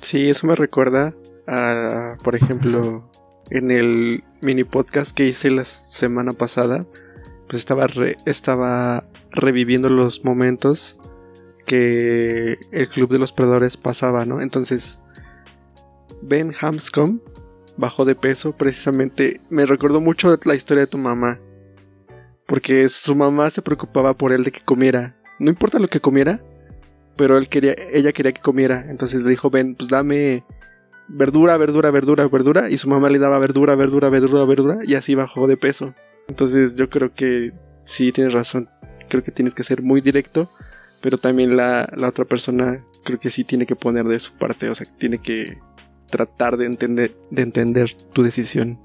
[0.00, 1.14] Sí, eso me recuerda
[1.46, 3.08] a, por ejemplo,
[3.50, 6.84] en el mini podcast que hice la semana pasada,
[7.48, 7.86] pues estaba,
[8.26, 10.98] estaba reviviendo los momentos
[11.66, 14.40] que el Club de los Predadores pasaba, ¿no?
[14.40, 15.04] Entonces,
[16.20, 17.20] Ben Hamscom
[17.76, 21.38] bajó de peso precisamente, me recordó mucho la historia de tu mamá,
[22.48, 26.40] porque su mamá se preocupaba por él de que comiera no importa lo que comiera,
[27.16, 28.86] pero él quería, ella quería que comiera.
[28.88, 30.44] Entonces le dijo, ven, pues dame
[31.08, 32.70] verdura, verdura, verdura, verdura.
[32.70, 34.78] Y su mamá le daba verdura, verdura, verdura, verdura.
[34.84, 35.94] Y así bajó de peso.
[36.28, 38.68] Entonces yo creo que sí tienes razón.
[39.08, 40.50] Creo que tienes que ser muy directo.
[41.00, 44.68] Pero también la, la otra persona creo que sí tiene que poner de su parte.
[44.68, 45.58] O sea, tiene que
[46.10, 48.78] tratar de entender, de entender tu decisión.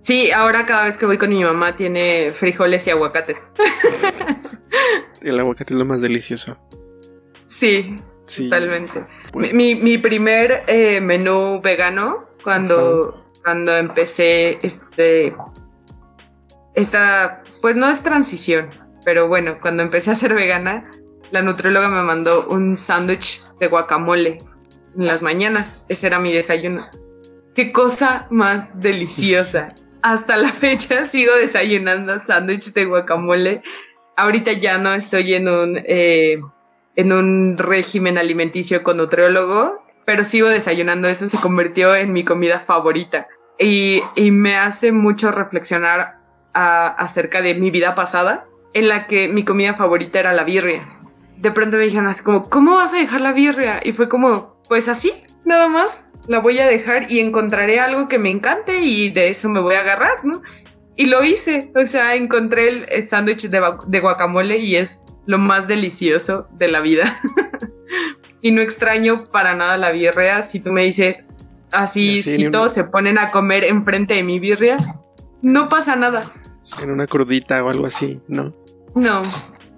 [0.00, 3.36] Sí, ahora cada vez que voy con mi mamá tiene frijoles y aguacates.
[5.20, 6.56] El aguacate es lo más delicioso.
[7.46, 9.04] Sí, totalmente.
[9.34, 15.34] Mi, mi, primer eh, menú vegano, cuando, cuando empecé este.
[16.74, 17.42] Esta.
[17.60, 18.70] Pues no es transición,
[19.04, 20.90] pero bueno, cuando empecé a ser vegana,
[21.30, 24.38] la nutrióloga me mandó un sándwich de guacamole
[24.96, 25.84] en las mañanas.
[25.88, 26.86] Ese era mi desayuno.
[27.54, 29.74] Qué cosa más deliciosa.
[30.02, 33.62] Hasta la fecha sigo desayunando sándwich de guacamole
[34.20, 36.40] ahorita ya no estoy en un, eh,
[36.96, 42.60] en un régimen alimenticio con nutriólogo, pero sigo desayunando eso, se convirtió en mi comida
[42.60, 43.28] favorita.
[43.58, 46.18] Y, me hace mucho reflexionar
[46.52, 50.88] acerca de mi vida pasada, en la que mi comida favorita era la birria.
[51.36, 53.80] De pronto me dijeron así como, ¿cómo vas a dejar la birria?
[53.84, 55.12] Y fue como, pues así,
[55.44, 59.48] nada más, la voy a dejar y encontraré algo que me encante y de eso
[59.48, 60.42] me voy a agarrar, ¿no?
[60.96, 66.48] Y lo hice, o sea, encontré el, sándwich de, guacamole y es lo más delicioso
[66.52, 67.20] de la vida.
[68.42, 70.42] y no extraño para nada la birria.
[70.42, 71.24] Si tú me dices,
[71.72, 74.76] así, si todos se ponen a comer enfrente de mi birria,
[75.40, 76.20] no pasa nada.
[76.82, 78.52] En una crudita o algo así, ¿no?
[78.94, 79.22] No,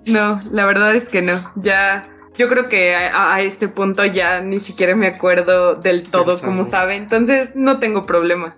[0.06, 1.52] no, la verdad es que no.
[1.56, 2.02] Ya,
[2.36, 6.96] yo creo que a, este punto ya ni siquiera me acuerdo del todo, como sabe,
[6.96, 8.56] entonces no tengo problema.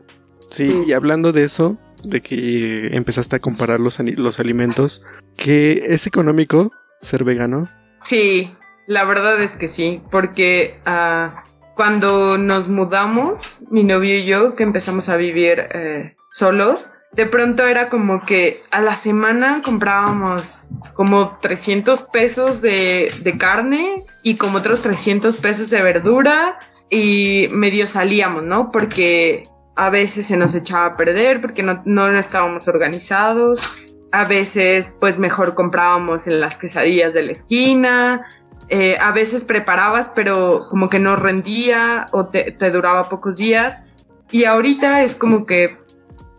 [0.50, 5.04] Sí, y hablando de eso, de que empezaste a comparar los, los alimentos,
[5.36, 7.68] que es económico ser vegano.
[8.02, 8.52] Sí,
[8.86, 14.62] la verdad es que sí, porque ah, cuando nos mudamos, mi novio y yo, que
[14.62, 20.60] empezamos a vivir eh, solos, de pronto era como que a la semana comprábamos
[20.94, 26.58] como 300 pesos de, de carne y como otros 300 pesos de verdura
[26.90, 28.70] y medio salíamos, ¿no?
[28.70, 29.44] Porque
[29.76, 33.68] a veces se nos echaba a perder porque no, no estábamos organizados,
[34.12, 38.24] a veces pues mejor comprábamos en las quesadillas de la esquina,
[38.68, 43.82] eh, a veces preparabas pero como que no rendía o te, duraba pocos días.
[44.30, 45.78] Y ahorita es como que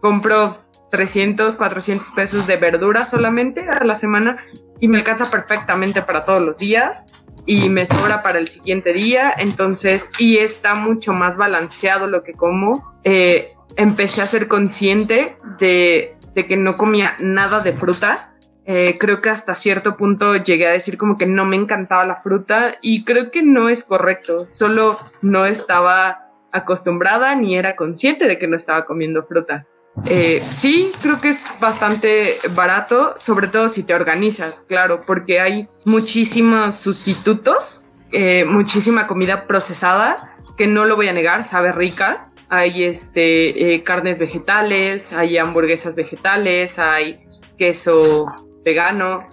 [0.01, 0.57] compro
[0.95, 4.37] 300, 400 pesos de verdura solamente a la semana
[4.79, 7.05] y me alcanza perfectamente para todos los días
[7.45, 12.33] y me sobra para el siguiente día, entonces, y está mucho más balanceado lo que
[12.33, 12.95] como.
[13.03, 18.33] Eh, empecé a ser consciente de, que no comía nada de fruta.
[18.65, 22.21] Eh, creo que hasta cierto punto llegué a decir como que no me encantaba la
[22.23, 28.39] fruta y creo que no es correcto, solo no estaba acostumbrada ni era consciente de
[28.39, 29.67] que no estaba comiendo fruta.
[30.09, 35.67] Eh, sí, creo que es bastante barato, sobre todo si te organizas, claro, porque hay
[35.85, 42.29] muchísimos sustitutos, eh, muchísima comida procesada, que no lo voy a negar, sabe rica.
[42.49, 47.25] Hay este, eh, carnes vegetales, hay hamburguesas vegetales, hay
[47.57, 48.27] queso
[48.63, 49.27] vegano,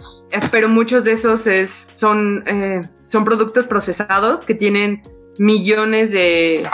[0.51, 2.45] pero muchos de esos es, son,
[3.07, 5.03] son productos procesados que tienen
[5.39, 6.67] millones de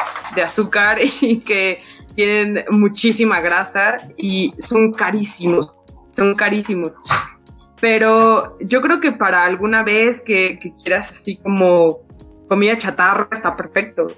[0.43, 1.83] azúcar y que
[2.19, 5.79] tienen muchísima grasa y son carísimos,
[6.11, 6.93] son carísimos.
[7.81, 12.01] Pero yo creo que para alguna vez que, quieras así como
[12.49, 14.09] comida chatarra está perfecto.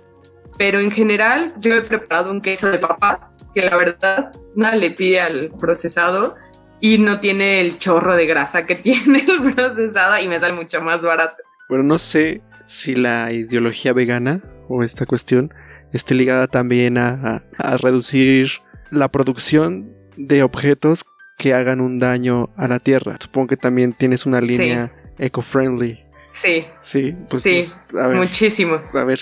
[0.56, 4.92] Pero en general yo he preparado un queso de papa que la verdad nada le
[4.92, 6.36] pide al procesado
[6.80, 10.80] y no tiene el chorro de grasa que tiene el procesado y me sale mucho
[10.80, 11.36] más barato.
[11.68, 15.52] Bueno, no sé si la ideología vegana o esta cuestión
[15.92, 17.42] esté ligada también a,
[17.80, 18.48] reducir
[18.90, 21.04] la producción de objetos
[21.38, 23.16] que hagan un daño a la tierra.
[23.20, 26.04] Supongo que también tienes una línea eco-friendly.
[26.32, 26.66] Sí.
[26.82, 28.80] Sí, pues, sí, pues, muchísimo.
[28.92, 29.20] A ver.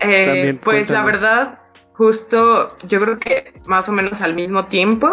[0.00, 1.60] Eh, pues la verdad,
[1.92, 5.08] justo yo creo que más o menos al mismo tiempo,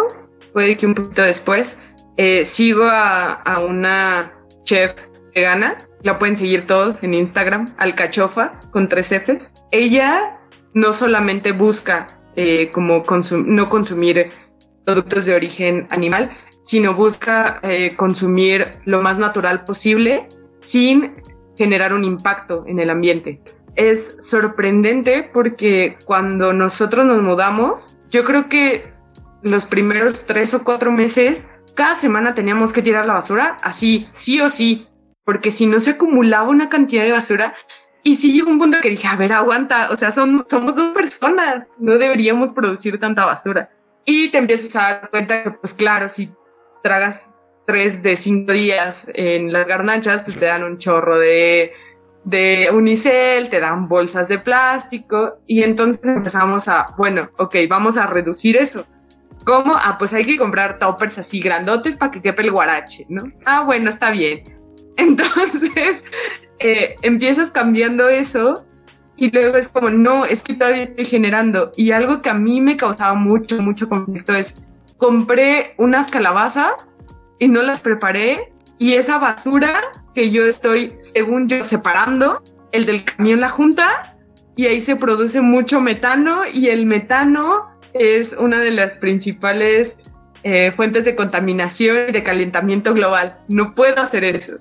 [0.54, 1.80] puede que un poquito después,
[2.18, 4.94] eh, sigo a, a, una chef
[5.34, 5.78] vegana.
[6.02, 9.56] La pueden seguir todos en Instagram, Alcachofa, con tres Fs.
[9.72, 10.40] Ella
[10.74, 13.04] no solamente busca eh, como
[13.46, 14.32] no consumir
[14.86, 16.32] productos de origen animal,
[16.62, 20.28] sino busca eh, consumir lo más natural posible
[20.62, 21.16] sin
[21.58, 23.42] generar un impacto en el ambiente.
[23.76, 28.94] Es sorprendente porque cuando nosotros nos mudamos, yo creo que
[29.42, 34.40] los primeros tres o cuatro meses, cada semana teníamos que tirar la basura, así, sí
[34.40, 34.88] o sí,
[35.26, 37.56] porque si no se acumulaba una cantidad de basura
[38.04, 40.94] y sí llegó un punto que dije, a ver, aguanta, o sea, son, somos dos
[40.94, 43.70] personas, no deberíamos producir tanta basura.
[44.06, 46.30] Y te empiezas a dar cuenta que, pues claro, si
[46.84, 51.72] tragas tres de cinco días en las garnachas, pues te dan un chorro de,
[52.26, 58.08] de unicel, te dan bolsas de plástico y entonces empezamos a, bueno, ok, vamos a
[58.08, 58.86] reducir eso.
[59.46, 59.76] ¿Cómo?
[59.76, 63.24] Ah, pues hay que comprar toppers así grandotes para que quepe el guarache, ¿no?
[63.46, 64.44] Ah, bueno, está bien.
[64.98, 66.04] Entonces,
[66.60, 68.66] eh, empiezas cambiando eso
[69.16, 71.72] y luego es como, no, es que todavía estoy generando.
[71.76, 74.62] Y algo que a mí me causaba mucho, mucho conflicto es,
[74.98, 76.98] compré unas calabazas
[77.40, 79.82] y no las preparé y esa basura
[80.14, 84.16] que yo estoy, según yo, separando, el del camión la junta
[84.56, 90.00] y ahí se produce mucho metano y el metano es una de las principales
[90.44, 93.38] eh, fuentes de contaminación y de calentamiento global.
[93.48, 94.58] No puedo hacer eso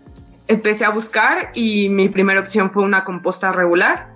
[0.53, 4.13] empecé a buscar y mi primera opción fue una composta regular,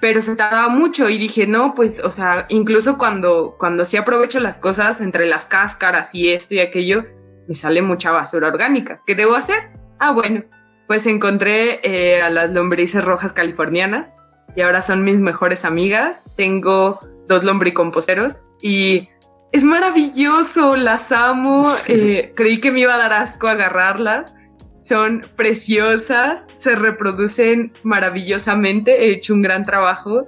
[0.00, 4.40] pero se tardaba mucho y dije, no, pues, o sea, incluso cuando, cuando sí aprovecho
[4.40, 7.04] las cosas entre las cáscaras y esto y aquello,
[7.46, 9.02] me sale mucha basura orgánica.
[9.06, 9.70] ¿Qué debo hacer?
[9.98, 10.44] Ah, bueno,
[10.86, 14.16] pues encontré eh, a las lombrices rojas californianas
[14.56, 16.24] y ahora son mis mejores amigas.
[16.36, 19.08] Tengo dos lombricomposteros y
[19.52, 21.72] es maravilloso, las amo.
[21.88, 24.34] Eh, creí que me iba a dar asco agarrarlas
[24.80, 30.26] son preciosas, se reproducen maravillosamente, he hecho un gran trabajo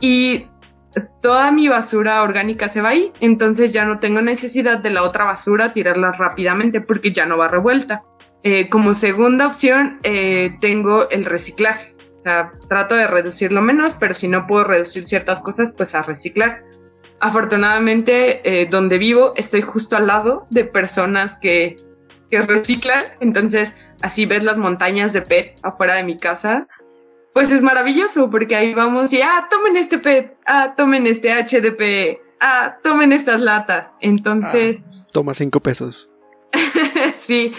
[0.00, 0.46] y
[1.20, 5.24] toda mi basura orgánica se va ahí, entonces ya no tengo necesidad de la otra
[5.24, 8.02] basura tirarla rápidamente porque ya no va revuelta.
[8.42, 14.14] Eh, como segunda opción eh, tengo el reciclaje, o sea, trato de reducirlo menos, pero
[14.14, 16.62] si no puedo reducir ciertas cosas, pues a reciclar.
[17.20, 21.76] Afortunadamente, eh, donde vivo, estoy justo al lado de personas que
[22.30, 23.02] que reciclan.
[23.20, 26.66] Entonces, así ves las montañas de PET afuera de mi casa.
[27.32, 32.20] Pues es maravilloso porque ahí vamos y, ah, tomen este PET, ah, tomen este HDP,
[32.40, 33.94] ah, tomen estas latas.
[34.00, 36.12] Entonces, toma cinco pesos.
[37.18, 37.54] sí,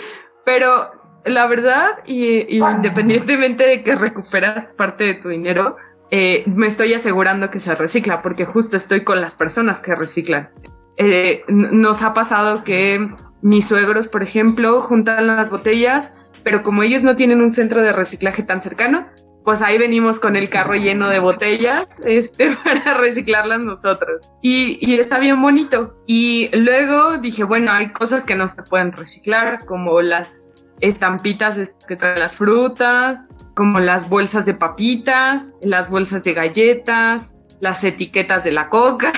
[0.45, 0.91] pero
[1.25, 5.77] la verdad, y, independientemente de que recuperas parte de tu dinero,
[6.11, 10.49] eh, me estoy asegurando que se recicla, porque justo estoy con las personas que reciclan.
[10.97, 13.09] Eh, nos ha pasado que
[13.41, 16.13] mis suegros, por ejemplo, juntan las botellas,
[16.43, 19.07] pero como ellos no tienen un centro de reciclaje tan cercano,
[19.43, 24.29] pues ahí venimos con el carro lleno de botellas este, para reciclarlas nosotros.
[24.41, 25.97] Y, y, está bien bonito.
[26.05, 30.45] Y luego dije, bueno, hay cosas que no se pueden reciclar, como las
[30.81, 37.83] estampitas que traen las frutas, como las bolsas de papitas, las bolsas de galletas, las
[37.83, 39.11] etiquetas de la coca.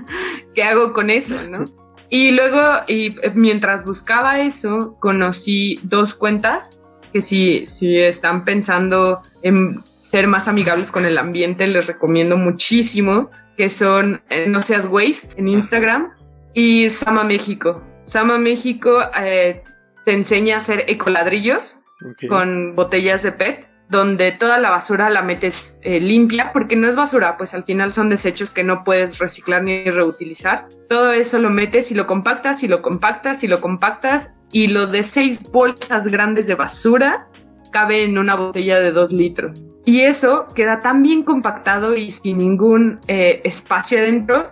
[0.54, 1.64] ¿Qué hago con eso, no?
[2.08, 6.82] Y luego, y mientras buscaba eso, conocí dos cuentas
[7.12, 13.30] que si, si están pensando en ser más amigables con el ambiente, les recomiendo muchísimo,
[13.56, 16.10] que son eh, No Seas Waste en Instagram
[16.54, 17.82] y Sama México.
[18.04, 19.64] Sama México eh,
[20.04, 21.80] te enseña a hacer ecoladrillos
[22.28, 26.96] con botellas de PET, donde toda la basura la metes eh, limpia, porque no es
[26.96, 30.66] basura, pues al final son desechos que no puedes reciclar ni reutilizar.
[30.88, 34.86] Todo eso lo metes y lo compactas y lo compactas y lo compactas y lo
[34.86, 37.28] de seis bolsas grandes de basura
[37.72, 39.70] cabe en una botella de dos litros.
[39.84, 44.50] Y eso queda tan bien compactado y sin ningún eh, espacio adentro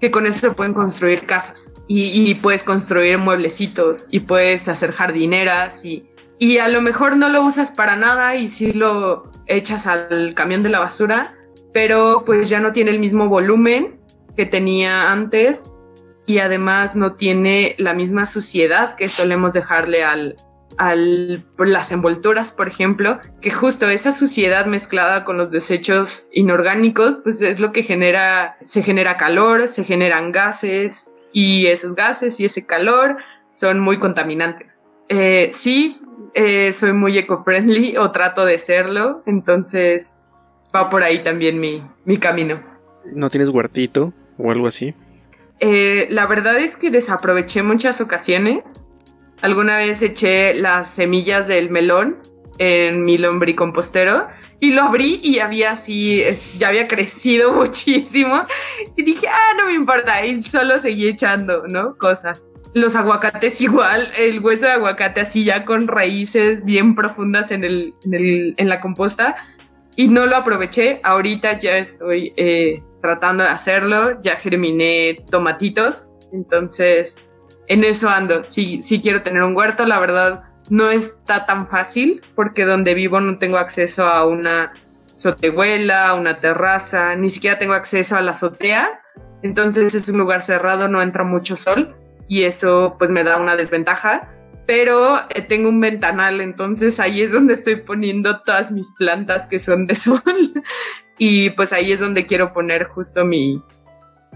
[0.00, 5.84] que con eso se pueden construir casas y, puedes construir mueblecitos y puedes hacer jardineras
[5.84, 6.06] y,
[6.40, 10.62] y a lo mejor no lo usas para nada y sí lo echas al camión
[10.62, 11.34] de la basura,
[11.74, 14.00] pero pues ya no tiene el mismo volumen
[14.38, 15.70] que tenía antes
[16.24, 20.36] y además no tiene la misma suciedad que solemos dejarle al,
[21.58, 27.60] las envolturas, por ejemplo, que justo esa suciedad mezclada con los desechos inorgánicos, pues es
[27.60, 33.18] lo que genera, se genera calor, se generan gases y esos gases y ese calor
[33.52, 34.84] son muy contaminantes.
[35.10, 36.00] Eh, sí,
[36.34, 40.22] eh, soy muy eco-friendly o trato de serlo, entonces
[40.74, 42.60] va por ahí también mi, mi camino.
[43.12, 44.94] ¿No tienes huertito o algo así?
[45.58, 48.62] Eh, la verdad es que desaproveché muchas ocasiones
[49.42, 52.18] Alguna vez eché las semillas del melón
[52.58, 54.28] en mi lombricompostero
[54.60, 56.22] y lo abrí y había así,
[56.58, 58.44] ya había crecido muchísimo
[58.96, 61.96] y dije, ah, no me importa, y solo seguí echando, ¿no?
[61.96, 62.50] Cosas.
[62.72, 67.94] Los aguacates igual, el hueso de aguacate así ya con raíces bien profundas en, el,
[68.04, 69.36] en, la composta
[69.96, 71.00] y no lo aproveché.
[71.02, 77.18] Ahorita ya estoy eh, tratando de hacerlo, ya germiné tomatitos, entonces
[77.66, 78.44] en eso ando.
[78.44, 83.20] Si, si quiero tener un huerto, la verdad no está tan fácil porque donde vivo
[83.20, 84.74] no tengo acceso a una
[85.12, 89.00] sotehuela, una terraza, ni siquiera tengo acceso a la azotea.
[89.42, 91.96] Entonces es un lugar cerrado, no entra mucho sol
[92.30, 94.30] y eso pues me da una desventaja.
[94.64, 99.58] Pero eh, tengo un ventanal, entonces ahí es donde estoy poniendo todas mis plantas que
[99.58, 100.22] son de sol.
[101.18, 103.60] y pues ahí es donde quiero poner justo mi,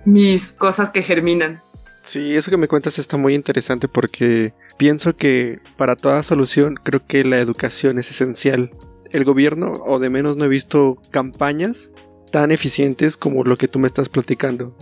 [0.05, 1.63] mis cosas que germinan.
[2.03, 7.07] Sí, eso que me cuentas está muy interesante porque pienso que para toda solución creo
[7.07, 8.73] que la educación es esencial.
[9.13, 11.93] El gobierno, o de menos no he visto campañas
[12.35, 14.77] tan eficientes como lo que tú me estás platicando.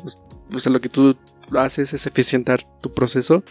[0.55, 1.19] O sea, lo que tú
[1.55, 3.45] haces es eficientar tu proceso,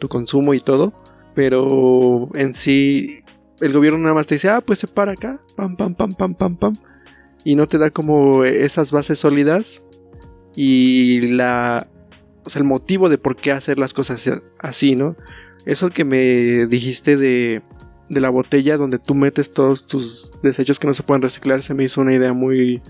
[0.00, 0.92] tu consumo y todo,
[1.36, 3.22] pero en sí
[3.60, 6.34] el gobierno nada más te dice, ah, pues se para acá, pam, pam, pam, pam,
[6.34, 6.72] pam, pam,
[7.44, 9.84] y no te da como esas bases sólidas
[10.56, 11.86] y la
[12.44, 14.28] o sea, el motivo de por qué hacer las cosas
[14.58, 15.14] así, ¿no?
[15.64, 17.62] Eso que me dijiste de,
[18.08, 21.72] de la botella donde tú metes todos tus desechos que no se pueden reciclar se
[21.72, 22.82] me hizo una idea muy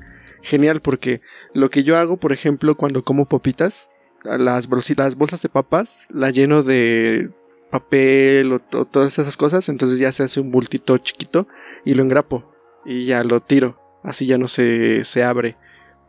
[0.45, 1.21] genial porque
[1.53, 3.91] lo que yo hago, por ejemplo, cuando como papitas,
[4.25, 7.31] las, bolsas de papas, la lleno de
[7.71, 11.47] papel o, todas esas cosas, entonces ya se hace un bultito chiquito
[11.85, 12.53] y lo engrapo
[12.85, 15.57] y ya lo tiro, así ya no se, se abre.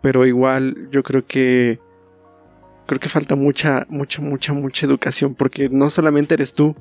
[0.01, 1.79] Pero igual yo creo que
[2.85, 6.75] creo que falta mucha, mucha, mucha, mucha educación porque no solamente eres tú,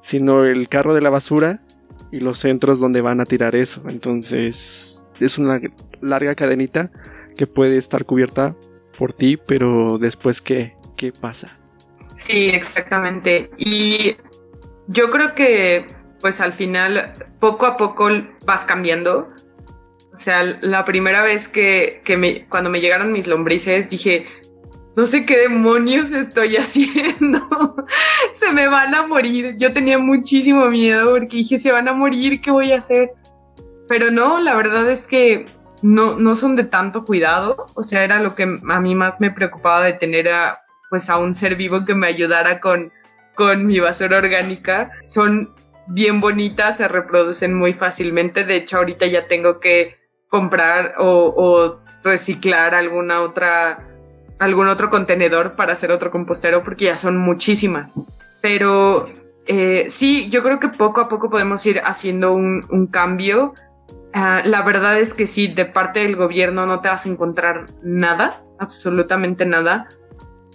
[0.00, 1.62] sino el carro de la basura
[2.10, 3.88] y los centros donde van a tirar eso.
[3.88, 5.60] Entonces es una
[6.00, 6.90] larga cadenita
[7.36, 8.56] que puede estar cubierta
[8.98, 11.58] por ti, pero después qué, qué pasa.
[12.14, 13.50] Sí, exactamente.
[13.58, 14.16] Y
[14.88, 15.86] yo creo que
[16.20, 18.08] pues al final poco a poco
[18.44, 19.28] vas cambiando.
[20.12, 24.26] O sea, la primera vez que, que me, cuando me llegaron mis lombrices dije,
[24.96, 27.76] no sé qué demonios estoy haciendo.
[28.32, 29.56] se me van a morir.
[29.58, 33.10] Yo tenía muchísimo miedo porque dije, se van a morir, ¿qué voy a hacer?
[33.88, 35.46] Pero no, la verdad es que
[35.82, 37.66] no, no son de tanto cuidado.
[37.74, 40.60] O sea, era lo que a mí más me preocupaba de tener a,
[40.90, 42.92] pues a un ser vivo que me ayudara con,
[43.34, 44.90] con mi basura orgánica.
[45.02, 45.54] Son
[45.86, 48.44] bien bonitas, se reproducen muy fácilmente.
[48.44, 49.96] De hecho, ahorita ya tengo que
[50.28, 53.84] comprar o, reciclar alguna otra,
[54.38, 57.90] algún otro contenedor para hacer otro compostero porque ya son muchísimas.
[58.40, 59.08] Pero
[59.46, 63.54] eh, sí, yo creo que poco a poco podemos ir haciendo un, cambio.
[64.12, 67.66] Ah, la verdad es que sí, de parte del gobierno no te vas a encontrar
[67.82, 69.88] nada, absolutamente nada.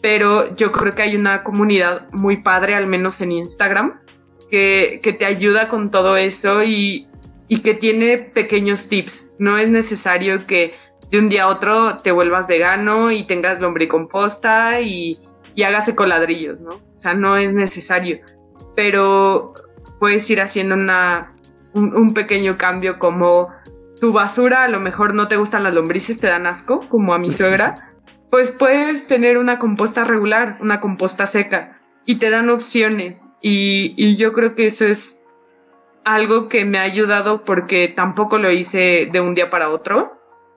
[0.02, 4.00] Pero yo creo que hay una comunidad muy padre, al menos en Instagram,
[4.50, 7.08] que, que te ayuda con todo eso y,
[7.48, 9.34] y que tiene pequeños tips.
[9.38, 10.74] No es necesario que
[11.12, 15.20] de un día a otro te vuelvas vegano y tengas lombricomposta y,
[15.54, 16.76] y hagas ecoladrillos, ¿no?
[16.76, 18.22] O sea, no es necesario.
[18.76, 19.54] Pero
[20.00, 21.31] puedes ir haciendo una,
[21.74, 23.50] un, pequeño cambio como
[24.00, 27.20] tu basura, a lo mejor no te gustan las lombrices, te dan asco, como a
[27.20, 27.94] mi suegra,
[28.30, 33.32] pues puedes tener una composta regular, una composta seca, y te dan opciones.
[33.42, 35.24] Y, y yo creo que eso es
[36.04, 40.14] algo que me ha ayudado porque tampoco lo hice de un día para otro,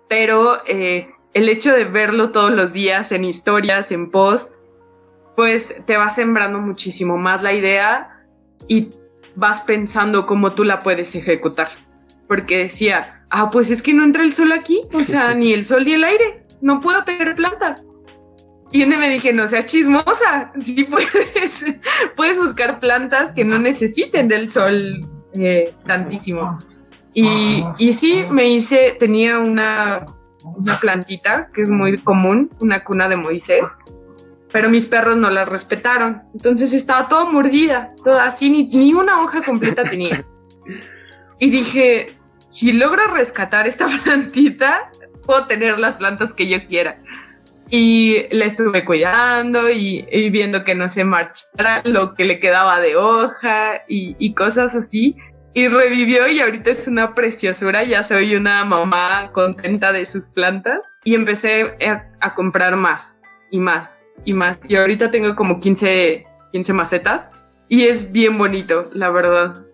[0.09, 4.55] pero eh, el hecho de verlo todos los días en historias, en post,
[5.37, 8.25] pues te va sembrando muchísimo más la idea
[8.69, 8.91] y
[9.37, 11.69] vas pensando cómo tú la puedes ejecutar.
[12.29, 15.67] Porque decía, ah, pues es que no entra el sol aquí, o sea, ni el
[15.67, 17.87] sol ni el aire, no puedo tener plantas.
[18.71, 21.65] Y me dije, no seas chismosa, sí puedes,
[22.17, 25.01] puedes buscar plantas que no necesiten del sol
[25.35, 26.59] eh, tantísimo.
[27.13, 30.07] Y, y sí, me hice, tenía una,
[30.43, 33.77] una plantita que es muy común, una cuna de Moisés,
[34.55, 36.23] pero mis perros no la respetaron.
[36.33, 40.25] Entonces estaba toda mordida, toda así, ni, ni una hoja completa tenía.
[41.41, 44.93] Y dije, si logro rescatar esta plantita,
[45.27, 47.03] puedo tener las plantas que yo quiera.
[47.69, 52.95] Y la estuve cuidando y, viendo que no se marchara lo que le quedaba de
[52.95, 55.17] hoja y, cosas así.
[55.53, 57.83] Y revivió y ahorita es una preciosura.
[57.83, 60.79] Ya soy una mamá contenta de sus plantas.
[61.03, 61.77] Y empecé
[62.21, 63.21] a, comprar más
[63.55, 64.59] y más y más.
[64.69, 67.31] Y ahorita tengo como 15, 15 macetas.
[67.69, 69.65] Y es bien bonito, la verdad.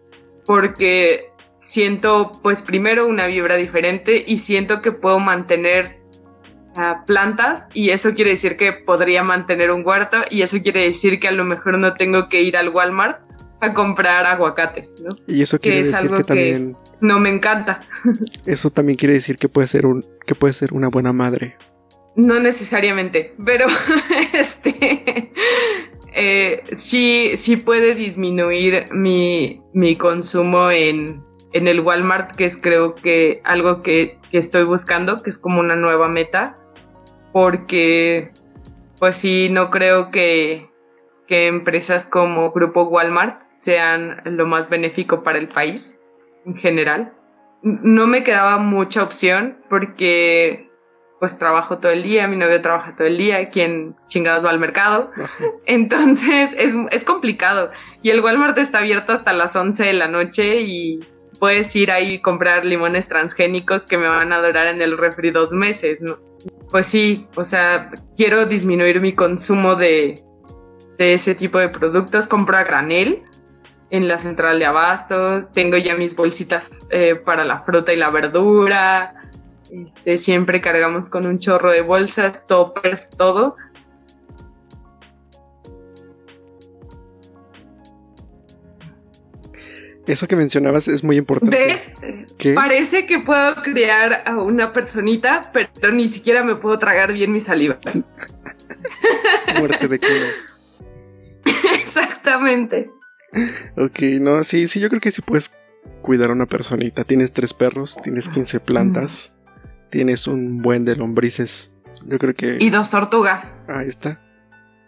[0.44, 5.98] Porque siento, pues primero una vibra diferente y siento que puedo mantener
[7.06, 11.28] plantas y eso quiere decir que podría mantener un huerto y eso quiere decir que
[11.28, 13.20] a lo mejor no tengo que ir al Walmart
[13.60, 15.14] a comprar aguacates, ¿no?
[15.26, 17.80] Y eso quiere decir que también no me encanta.
[18.46, 21.56] Eso también quiere decir que puede ser un que puede ser una buena madre.
[22.16, 23.66] No necesariamente, pero
[24.32, 25.32] este
[26.12, 32.94] eh, sí, sí puede disminuir mi, mi consumo en, en el Walmart, que es creo
[32.94, 36.56] que algo que, que, estoy buscando, que es como una nueva meta
[37.32, 38.32] porque
[38.98, 40.68] pues sí, no creo que,
[41.32, 45.96] empresas como Grupo Walmart sean lo más benéfico para el país
[46.44, 47.12] en general.
[47.62, 50.69] No me quedaba mucha opción porque
[51.20, 54.58] pues trabajo todo el día, mi novio trabaja todo el día, quien chingados va al
[54.58, 55.12] mercado.
[55.66, 57.70] Entonces es, es complicado.
[58.02, 61.00] Y el Walmart está abierto hasta las 11 de la noche y
[61.38, 65.30] puedes ir ahí y comprar limones transgénicos que me van a durar en el refri
[65.30, 66.18] dos meses, ¿no?
[66.70, 70.22] Pues sí, o sea, quiero disminuir mi consumo de,
[70.98, 72.28] ese tipo de productos.
[72.28, 73.24] Compro a granel
[73.90, 78.10] en la central de abasto, tengo ya mis bolsitas eh, para la fruta y la
[78.10, 79.14] verdura,
[79.70, 83.56] este, siempre cargamos con un chorro de bolsas, toppers, todo.
[90.06, 91.56] Eso que mencionabas es muy importante.
[91.56, 91.92] ¿Ves?
[92.54, 97.38] Parece que puedo criar a una personita, pero ni siquiera me puedo tragar bien mi
[97.38, 97.78] saliva.
[99.58, 100.26] Muerte de culo.
[101.74, 102.90] Exactamente.
[103.76, 105.52] Ok, no, sí, sí, yo creo que sí puedes
[106.02, 107.04] cuidar a una personita.
[107.04, 109.34] Tienes tres perros, tienes 15 plantas,
[109.90, 111.74] tienes un buen de lombrices.
[112.06, 112.56] Yo creo que.
[112.60, 113.56] Y dos tortugas.
[113.68, 114.20] Ahí está.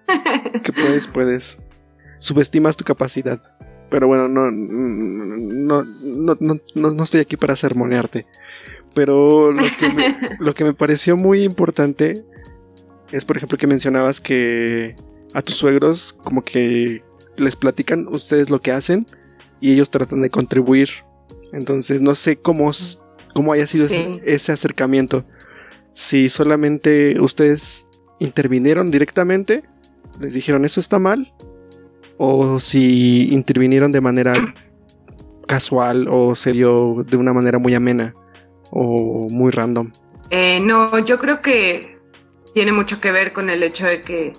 [0.62, 1.58] que puedes, puedes.
[2.18, 3.42] Subestimas tu capacidad.
[3.90, 6.36] Pero bueno, no, no, no,
[6.74, 8.26] no, no estoy aquí para sermonearte.
[8.94, 12.24] Pero lo que, me, lo que me pareció muy importante
[13.10, 14.96] es, por ejemplo, que mencionabas que
[15.34, 17.02] a tus suegros como que
[17.36, 19.06] les platican ustedes lo que hacen
[19.60, 20.90] y ellos tratan de contribuir.
[21.52, 22.70] Entonces no sé cómo,
[23.32, 25.24] cómo haya sido ese, ese, acercamiento.
[25.92, 29.62] Si solamente ustedes intervinieron directamente,
[30.20, 31.32] les dijeron eso está mal
[32.18, 34.32] o si intervinieron de manera
[35.46, 38.14] casual o se dio de una manera muy amena
[38.70, 39.90] o muy random.
[40.30, 41.98] Eh, no, yo creo que
[42.54, 44.32] tiene mucho que ver con el hecho de que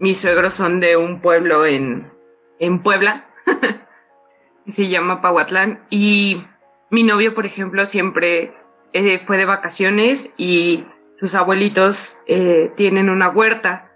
[0.00, 2.10] mis suegros son de un pueblo en,
[2.58, 3.26] en Puebla,
[4.64, 5.80] que se llama Pahuatlán.
[5.90, 6.42] Y
[6.90, 8.54] mi novio, por ejemplo, siempre
[8.92, 13.92] eh, fue de vacaciones y sus abuelitos eh, tienen una huerta.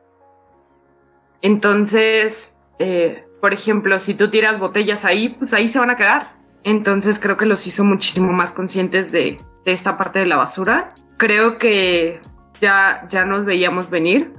[1.40, 6.36] Entonces, eh, por ejemplo, si tú tiras botellas ahí, pues ahí se van a quedar.
[6.64, 10.94] Entonces creo que los hizo muchísimo más conscientes de, de esta parte de la basura.
[11.16, 12.20] Creo que
[12.60, 14.32] ya, ya nos veíamos venir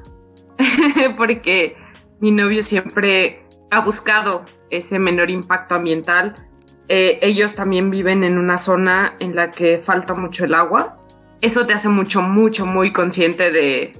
[1.17, 1.75] porque
[2.19, 6.35] mi novio siempre ha buscado ese menor impacto ambiental.
[6.87, 10.99] Eh, ellos también viven en una zona en la que falta mucho el agua.
[11.41, 13.93] Eso te hace mucho, mucho, muy consciente de,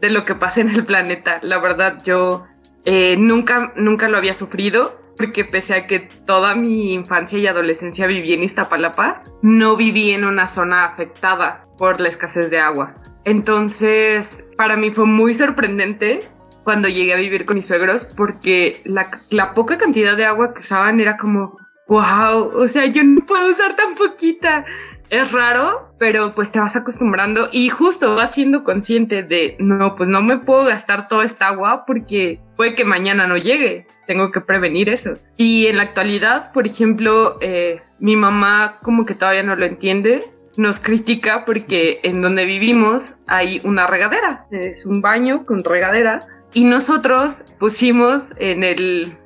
[0.00, 1.38] de lo que pasa en el planeta.
[1.42, 2.44] La verdad, yo
[2.84, 8.06] eh, nunca, nunca lo había sufrido porque pese a que toda mi infancia y adolescencia
[8.06, 12.96] viví en Iztapalapa, no viví en una zona afectada por la escasez de agua.
[13.24, 16.28] Entonces, para mí fue muy sorprendente
[16.64, 20.60] cuando llegué a vivir con mis suegros porque la, la poca cantidad de agua que
[20.60, 24.64] usaban era como, wow, o sea, yo no puedo usar tan poquita.
[25.10, 30.08] Es raro, pero pues te vas acostumbrando y justo vas siendo consciente de, no, pues
[30.08, 33.86] no me puedo gastar toda esta agua porque puede que mañana no llegue.
[34.06, 35.18] Tengo que prevenir eso.
[35.36, 40.32] Y en la actualidad, por ejemplo, eh, mi mamá como que todavía no lo entiende,
[40.56, 46.20] nos critica porque en donde vivimos hay una regadera, es un baño con regadera
[46.52, 49.18] y nosotros pusimos en el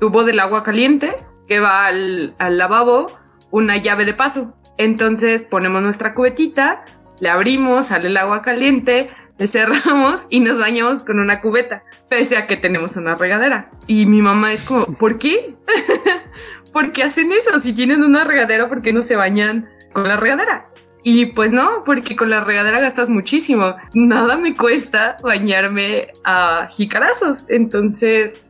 [0.00, 1.16] tubo del agua caliente
[1.48, 3.18] que va al, lavabo
[3.50, 4.54] una llave de paso.
[4.76, 6.84] Entonces ponemos nuestra cubetita,
[7.20, 12.36] le abrimos, sale el agua caliente, le cerramos y nos bañamos con una cubeta, pese
[12.36, 13.70] a que tenemos una regadera.
[13.86, 15.56] Y mi mamá es como, ¿por qué?
[16.72, 17.58] ¿Por qué hacen eso?
[17.58, 20.68] Si tienen una regadera, ¿por qué no se bañan con la regadera?
[21.02, 23.76] Y pues no, porque con la regadera gastas muchísimo.
[23.94, 27.48] Nada me cuesta bañarme a jicarazos.
[27.48, 28.44] Entonces,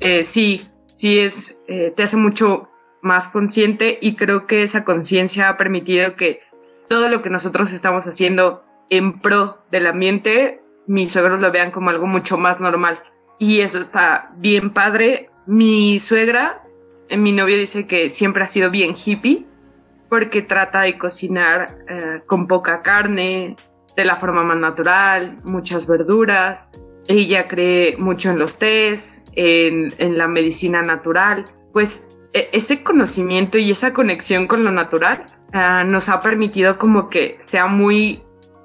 [0.00, 2.70] eh, sí, sí es, eh, te hace mucho
[3.02, 6.40] más consciente y creo que esa conciencia ha permitido que
[6.88, 11.90] todo lo que nosotros estamos haciendo en pro del ambiente, mis suegros lo vean como
[11.90, 12.98] algo mucho más normal.
[13.38, 15.28] Y eso está bien padre.
[15.44, 16.62] Mi suegra,
[17.10, 19.44] eh, mi novio dice que siempre ha sido bien hippie
[20.08, 23.56] porque trata de cocinar eh, con poca carne,
[23.94, 26.70] de la forma más natural, muchas verduras.
[27.08, 31.44] Ella cree mucho en los tés, en, en la medicina natural.
[31.72, 37.08] Pues e, ese conocimiento y esa conexión con lo natural uh, nos ha permitido como
[37.08, 38.22] que sea muy,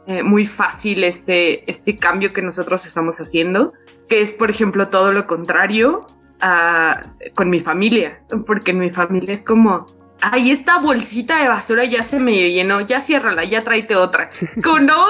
[0.07, 3.71] eh, muy fácil este, este cambio que nosotros estamos haciendo,
[4.09, 6.05] que es, por ejemplo, todo lo contrario
[6.43, 9.85] uh, con mi familia, porque en mi familia es como,
[10.19, 14.29] ay, esta bolsita de basura ya se me llenó, ya ciérrala, ya tráete otra.
[14.63, 15.05] Como no,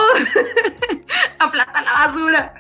[2.08, 2.54] basura.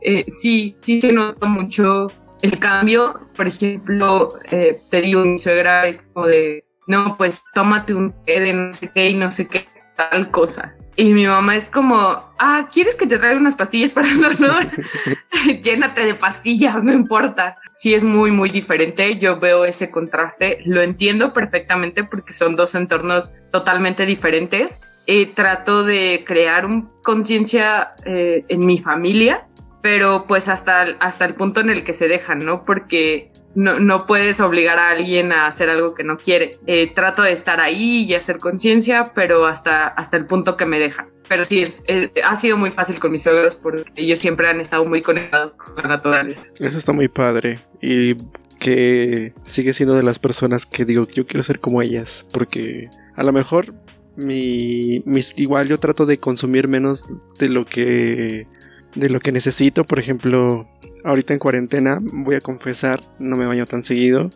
[0.00, 2.08] Eh, sí, sí se nota mucho
[2.42, 7.94] el cambio, por ejemplo, eh, te digo, mi suegra es como de, no, pues tómate
[7.94, 9.66] un té de no sé qué y no sé qué,
[9.96, 10.74] tal cosa.
[10.96, 11.96] Y mi mamá es como,
[12.38, 14.66] ah, ¿quieres que te traiga unas pastillas para el dolor?
[15.62, 17.56] Llénate de pastillas, no importa.
[17.72, 19.18] Sí es muy, muy diferente.
[19.18, 24.80] Yo veo ese contraste, lo entiendo perfectamente porque son dos entornos totalmente diferentes.
[25.12, 29.46] Eh, trato de crear un conciencia eh, en mi familia
[29.82, 32.64] pero pues hasta, hasta el punto en el que se dejan, ¿no?
[32.64, 36.58] Porque no, no puedes obligar a alguien a hacer algo que no quiere.
[36.66, 40.78] Eh, trato de estar ahí y hacer conciencia, pero hasta, hasta el punto que me
[40.78, 41.08] dejan.
[41.28, 44.60] Pero sí, es, eh, ha sido muy fácil con mis suegros porque ellos siempre han
[44.60, 46.50] estado muy conectados con la naturaleza.
[46.58, 47.60] Eso está muy padre.
[47.80, 48.16] Y
[48.58, 53.22] que sigue siendo de las personas que digo, yo quiero ser como ellas, porque a
[53.22, 53.72] lo mejor
[54.16, 55.02] mi,
[55.36, 57.06] igual yo trato de consumir menos
[57.38, 58.46] de lo que
[58.94, 59.84] de lo que necesito.
[59.84, 60.68] Por ejemplo,
[61.04, 64.30] ahorita en cuarentena, voy a confesar, no me baño tan seguido.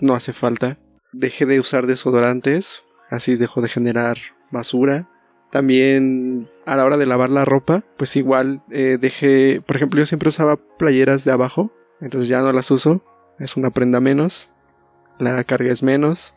[0.00, 0.78] No hace falta.
[1.12, 2.84] Dejé de usar desodorantes.
[3.10, 4.18] Así dejo de generar
[4.50, 5.08] basura.
[5.50, 10.06] También a la hora de lavar la ropa, pues igual eh, dejé, por ejemplo, yo
[10.06, 11.70] siempre usaba playeras de abajo,
[12.00, 13.04] entonces ya no las uso,
[13.38, 14.50] es una prenda menos,
[15.18, 16.36] la carga es menos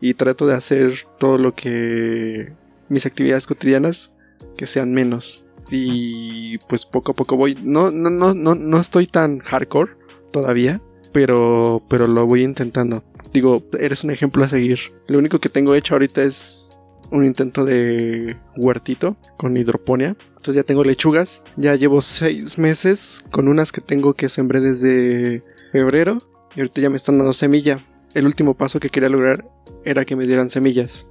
[0.00, 2.52] y trato de hacer todo lo que
[2.88, 4.14] mis actividades cotidianas
[4.56, 7.58] que sean menos y pues poco a poco voy.
[7.62, 9.92] No, no, no, no, no estoy tan hardcore
[10.32, 10.80] todavía,
[11.12, 13.04] pero, pero lo voy intentando.
[13.32, 14.78] Digo, eres un ejemplo a seguir.
[15.08, 20.16] Lo único que tengo hecho ahorita es un intento de huertito con hidroponía.
[20.36, 21.44] Entonces ya tengo lechugas.
[21.56, 25.42] Ya llevo seis meses con unas que tengo que sembré desde
[25.72, 26.18] febrero.
[26.54, 27.84] Y ahorita ya me están dando semilla.
[28.16, 29.46] El último paso que quería lograr
[29.84, 31.06] era que me dieran semillas.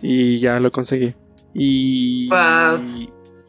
[0.00, 1.16] Y ya lo conseguí.
[1.52, 2.30] Y,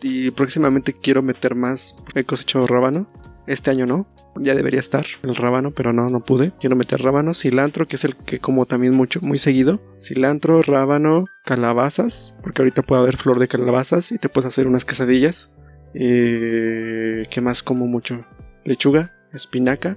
[0.01, 1.97] y próximamente quiero meter más.
[2.15, 3.07] He cosechado rábano.
[3.45, 4.07] Este año no.
[4.39, 6.51] ya debería estar el rábano, pero no, no pude.
[6.59, 9.79] Quiero meter rábano, cilantro, que es el que como también mucho, muy seguido.
[9.99, 14.83] Cilantro, rábano, calabazas, porque ahorita puede haber flor de calabazas y te puedes hacer unas
[14.83, 15.55] quesadillas.
[15.93, 18.25] Eh, ¿Qué más como mucho?
[18.65, 19.95] Lechuga, espinaca.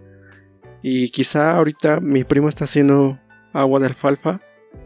[0.82, 3.18] Y quizá ahorita mi primo está haciendo
[3.52, 4.40] agua de alfalfa,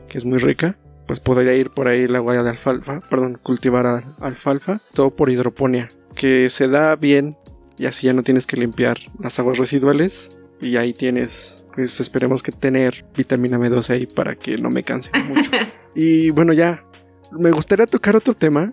[0.09, 0.79] que es muy rica.
[1.07, 4.81] Pues podría ir por ahí el agua de alfalfa, perdón, cultivar alfalfa.
[4.93, 7.37] Todo por hidroponía, que se da bien
[7.79, 12.43] y así ya no tienes que limpiar las aguas residuales y ahí tienes, pues esperemos
[12.43, 15.51] que tener vitamina B12 ahí para que no me canse mucho.
[15.95, 16.85] y bueno, ya,
[17.33, 18.73] me gustaría tocar otro tema,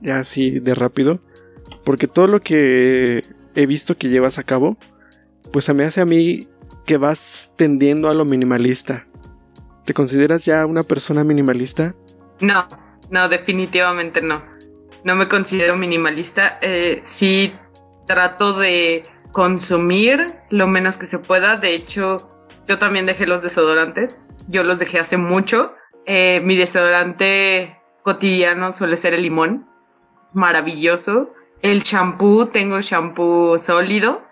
[0.00, 1.20] ya así de rápido,
[1.84, 3.24] porque todo lo que
[3.54, 4.76] he visto que llevas a cabo,
[5.52, 6.48] pues se me hace a mí
[6.84, 9.06] que vas tendiendo a lo minimalista.
[9.84, 11.94] ¿Te consideras ya una persona minimalista?
[12.40, 12.68] No,
[13.10, 14.42] no, definitivamente no.
[15.04, 16.58] No me considero minimalista.
[16.60, 17.54] Eh, sí
[18.06, 21.56] trato de consumir lo menos que se pueda.
[21.56, 22.30] De hecho,
[22.66, 24.20] yo también dejé los desodorantes.
[24.48, 25.74] Yo los dejé hace mucho.
[26.04, 29.68] Eh, mi desodorante cotidiano suele ser el limón.
[30.32, 31.32] Maravilloso.
[31.62, 34.25] El champú, tengo champú sólido.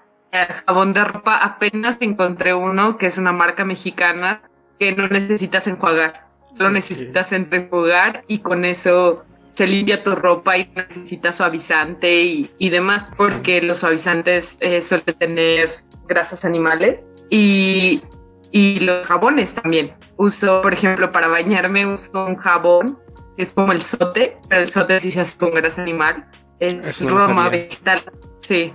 [0.66, 4.43] Jabón de ropa, apenas encontré uno que es una marca mexicana
[4.78, 6.26] que no necesitas enjuagar.
[6.53, 12.22] Solo necesitas enjuagar y con eso se limpia tu ropa y necesitas suavizante
[12.59, 18.03] y, demás, porque los suavizantes eh, suelen tener grasas animales y,
[18.51, 19.95] y los jabones también.
[20.16, 22.99] Uso, por ejemplo, para bañarme uso un jabón
[23.37, 26.26] que es como el sote, pero el sote sí se hace con grasa animal.
[26.59, 28.05] Es roma vegetal.
[28.39, 28.72] Sí.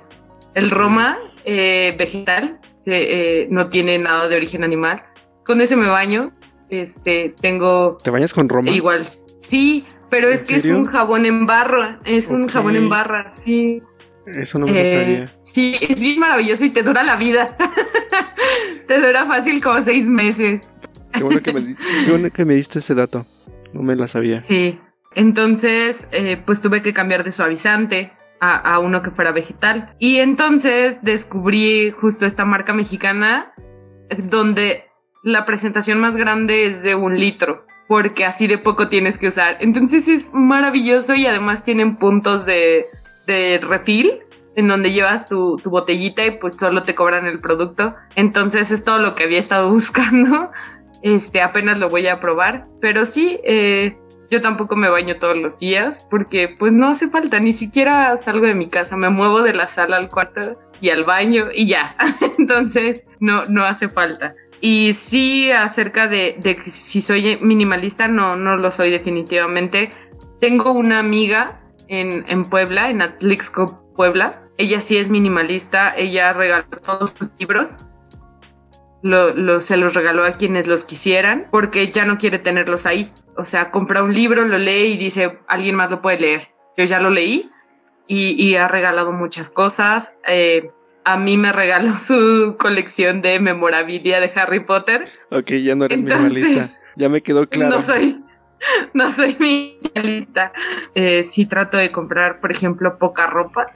[0.55, 5.03] El roma eh, vegetal se, eh, no tiene nada de origen animal.
[5.45, 6.33] Con ese me baño.
[6.69, 7.97] Este, tengo.
[8.03, 8.69] ¿Te bañas con roma?
[8.69, 9.07] Igual.
[9.39, 13.81] Sí, pero es que es un jabón en barra, es un jabón en barra, sí.
[14.25, 15.23] Eso no me gustaría.
[15.23, 17.55] Eh, sí, es bien maravilloso y te dura la vida.
[18.87, 20.67] te dura fácil como seis meses.
[21.13, 21.75] Qué bueno que me,
[22.05, 23.25] qué bueno que me diste ese dato.
[23.73, 24.37] No me la sabía.
[24.37, 24.79] Sí.
[25.15, 28.11] Entonces, eh, pues tuve que cambiar de suavizante
[28.41, 29.95] a, uno que fuera vegetal.
[29.99, 33.53] Y entonces descubrí justo esta marca mexicana
[34.17, 34.85] donde
[35.23, 39.57] la presentación más grande es de un litro porque así de poco tienes que usar.
[39.61, 42.85] Entonces es maravilloso y además tienen puntos de,
[43.25, 44.19] de refil
[44.55, 47.95] en donde llevas tu, tu, botellita y pues solo te cobran el producto.
[48.15, 50.51] Entonces es todo lo que había estado buscando.
[51.01, 52.67] Este, apenas lo voy a probar.
[52.79, 53.97] Pero sí, eh,
[54.31, 57.39] yo tampoco me baño todos los días porque pues no hace falta.
[57.39, 58.95] Ni siquiera salgo de mi casa.
[58.97, 61.95] Me muevo de la sala al cuarto y al baño y ya.
[62.37, 64.35] Entonces no, no hace falta.
[64.61, 69.89] Y sí, acerca de, de si soy minimalista, no, no lo soy definitivamente.
[70.41, 74.43] Tengo una amiga en, en Puebla, en Atlixco, Puebla.
[74.57, 77.85] Ella sí es minimalista, ella regaló todos sus libros.
[79.01, 83.13] Lo, se los regaló a quienes los quisieran porque ya no quiere tenerlos ahí.
[83.37, 86.49] O sea, compra un libro, lo lee y dice, alguien más lo puede leer.
[86.77, 87.49] Yo ya lo leí
[88.07, 90.17] y, y ha regalado muchas cosas.
[90.27, 90.71] Eh,
[91.03, 95.07] a mí me regaló su colección de memorabilia de Harry Potter.
[95.31, 96.67] Ok, ya no eres minimalista.
[96.95, 97.75] Ya me quedó claro.
[97.75, 98.23] No soy,
[98.93, 100.51] no soy minimalista.
[100.93, 103.73] Eh, sí trato de comprar, por ejemplo, poca ropa.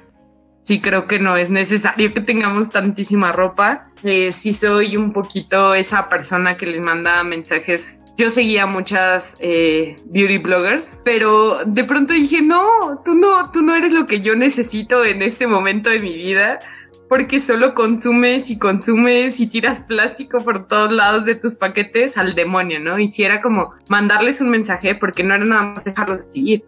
[0.64, 3.90] Sí creo que no es necesario que tengamos tantísima ropa.
[4.02, 8.02] Eh, sí soy un poquito esa persona que les manda mensajes.
[8.18, 13.76] Yo seguía muchas eh, beauty bloggers, pero de pronto dije, no, tú no, tú no
[13.76, 16.62] eres lo que yo necesito en este momento de mi vida
[17.10, 22.36] porque solo consumes y consumes y tiras plástico por todos lados de tus paquetes al
[22.36, 22.98] demonio, ¿no?
[23.00, 26.64] Y si era como mandarles un mensaje, porque no era nada más dejarlos seguir.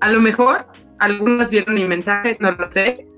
[0.00, 0.66] A lo mejor
[1.00, 3.09] algunos vieron mi mensaje, no lo sé,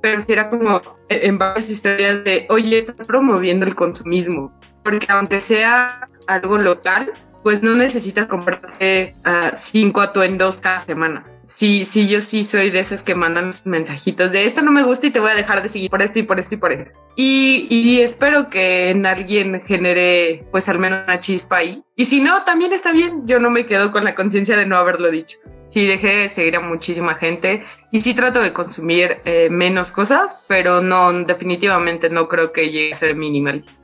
[0.00, 5.40] pero si era como en varias historias de, oye, estás promoviendo el consumismo, porque aunque
[5.40, 7.12] sea algo local,
[7.42, 11.26] pues no necesitas comprarte uh, cinco atuendos cada semana.
[11.42, 15.06] Sí, sí, yo sí soy de esas que mandan mensajitos de esto no me gusta
[15.06, 16.98] y te voy a dejar de seguir por esto y por esto y por esto.
[17.16, 21.82] Y, y espero que en alguien genere pues al menos una chispa ahí.
[21.96, 23.26] Y si no, también está bien.
[23.26, 25.38] Yo no me quedo con la conciencia de no haberlo dicho.
[25.66, 27.62] Sí, dejé de seguir a muchísima gente
[27.92, 32.90] y sí trato de consumir eh, menos cosas, pero no, definitivamente no creo que llegue
[32.90, 33.80] a ser minimalista.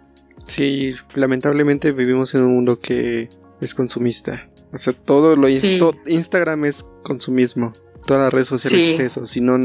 [0.46, 3.28] Sí, lamentablemente vivimos en un mundo que
[3.60, 4.48] es consumista.
[4.72, 7.72] O sea, todo lo Instagram es consumismo.
[8.06, 9.26] Todas las redes sociales es eso.
[9.26, 9.58] Si no,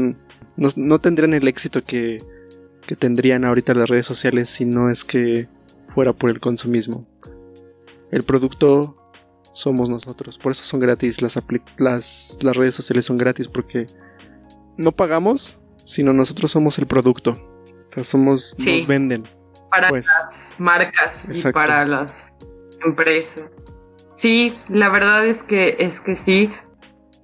[0.56, 2.18] no, tendrían el éxito que,
[2.86, 5.48] que tendrían ahorita las redes sociales si no es que
[5.94, 7.06] fuera por el consumismo.
[8.10, 8.96] El producto
[9.52, 10.38] somos nosotros.
[10.38, 11.20] Por eso son gratis.
[11.22, 11.38] Las,
[11.76, 13.86] las, las redes sociales son gratis porque
[14.76, 17.32] no pagamos, sino nosotros somos el producto.
[17.32, 18.78] O sea, somos, Sí.
[18.78, 19.28] nos venden.
[19.70, 21.48] para Pues, las marcas exacto.
[21.58, 22.36] y para las
[22.84, 23.44] empresas.
[24.14, 26.50] Sí, la verdad es que es que sí.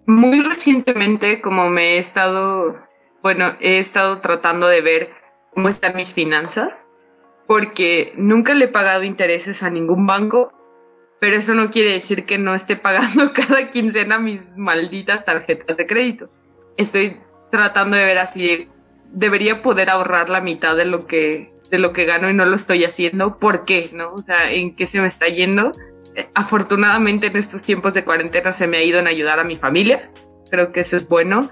[0.07, 2.76] Muy recientemente, como me he estado,
[3.22, 5.11] bueno, he estado tratando de ver
[5.53, 6.86] cómo están mis finanzas,
[7.47, 10.53] porque nunca le he pagado intereses a ningún banco,
[11.20, 15.86] pero eso no quiere decir que no esté pagando cada quincena mis malditas tarjetas de
[15.86, 16.30] crédito.
[16.76, 17.20] Estoy
[17.51, 18.68] tratando de ver así, de-
[19.12, 22.55] debería poder ahorrar la mitad de lo que de lo que gano y no lo
[22.57, 23.39] estoy haciendo.
[23.39, 23.91] ¿Por qué?
[23.93, 24.14] ¿No?
[24.14, 25.72] O sea, ¿en qué se me está yendo?
[26.14, 29.56] Eh, afortunadamente en estos tiempos de cuarentena se me ha ido en ayudar a mi
[29.56, 30.11] familia.
[30.50, 31.50] Creo que eso es bueno.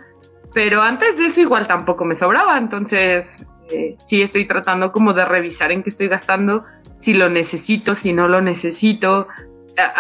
[0.54, 2.57] Pero antes de eso igual tampoco me sobraba.
[2.59, 6.64] Entonces eh, sí estoy tratando como de revisar en qué estoy gastando,
[6.96, 9.28] si lo necesito, si no lo necesito.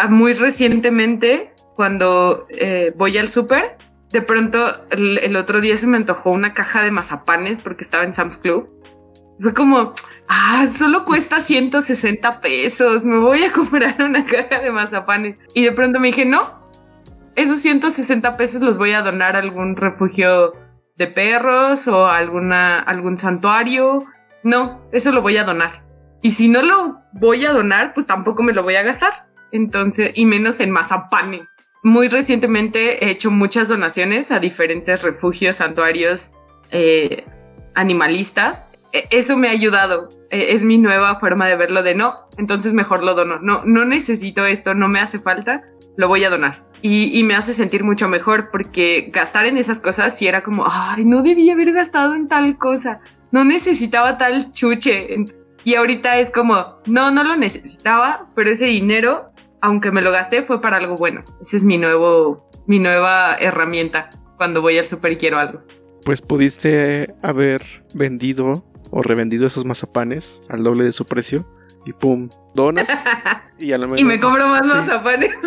[0.08, 3.76] Muy recientemente, cuando eh, voy al súper,
[4.10, 8.14] de pronto el otro día se me antojó una caja de mazapanes porque estaba en
[8.14, 8.70] Sam's Club.
[9.40, 9.92] Fue como,
[10.28, 15.36] ah, solo cuesta 160 pesos, me voy a comprar una caja de mazapanes.
[15.54, 16.66] Y de pronto me dije, no,
[17.34, 20.54] esos 160 pesos los voy a donar a algún refugio
[20.96, 24.06] de perros o a alguna, algún santuario.
[24.42, 25.84] No, eso lo voy a donar.
[26.22, 29.26] Y si no lo voy a donar, pues tampoco me lo voy a gastar.
[29.52, 31.42] Entonces, y menos en mazapanes.
[31.82, 36.32] Muy recientemente he hecho muchas donaciones a diferentes refugios, santuarios
[36.70, 37.26] eh,
[37.74, 38.70] animalistas.
[38.96, 40.08] E- Eso me ha ayudado.
[40.30, 43.38] E- Es mi nueva forma de verlo de no, entonces mejor lo dono.
[43.40, 45.62] No, no necesito esto, no me hace falta,
[45.96, 46.64] lo voy a donar.
[46.82, 51.04] Y, me hace sentir mucho mejor porque gastar en esas cosas sí era como, ay,
[51.04, 53.00] no debía haber gastado en tal cosa,
[53.32, 55.08] no necesitaba tal chuche.
[55.64, 59.30] Y ahorita es como, no, no lo necesitaba, pero ese dinero,
[59.60, 61.24] aunque me lo gasté, fue para algo bueno.
[61.40, 65.62] Ese es mi nuevo, mi nueva herramienta cuando voy al super y quiero algo.
[66.04, 67.62] Pues pudiste haber
[67.94, 71.46] vendido o revendido esos mazapanes al doble de su precio
[71.84, 72.88] y pum, donas
[73.58, 75.34] y a lo mejor Y me cobro más sí, mazapanes.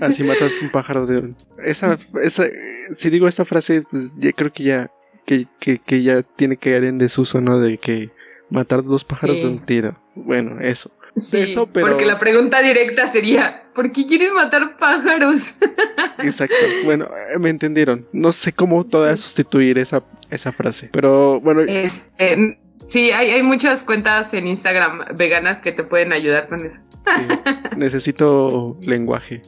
[0.00, 1.36] Así matas un pájaro de un.
[1.62, 2.44] Esa, esa,
[2.92, 4.90] si digo esta frase, pues ya creo que ya,
[5.24, 7.60] que, que, que ya tiene que caer en desuso, ¿no?
[7.60, 8.10] De que
[8.50, 9.42] matar dos pájaros Sí.
[9.44, 9.96] de un tiro.
[10.14, 10.90] Bueno, eso.
[11.16, 15.56] Sí, eso, pero- Porque la pregunta directa sería, ¿por qué quieres matar pájaros?
[16.18, 16.54] Exacto.
[16.84, 18.06] Bueno, eh, me entendieron.
[18.12, 19.22] No sé cómo todavía Sí.
[19.24, 20.90] sustituir esa, esa frase.
[20.92, 22.58] Pero bueno, Este,
[22.88, 26.78] sí, hay, hay muchas cuentas en Instagram veganas que te pueden ayudar con eso.
[27.06, 27.26] sí,
[27.76, 29.42] necesito lenguaje.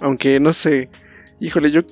[0.00, 0.90] Aunque no sé.
[1.40, 1.82] Híjole, yo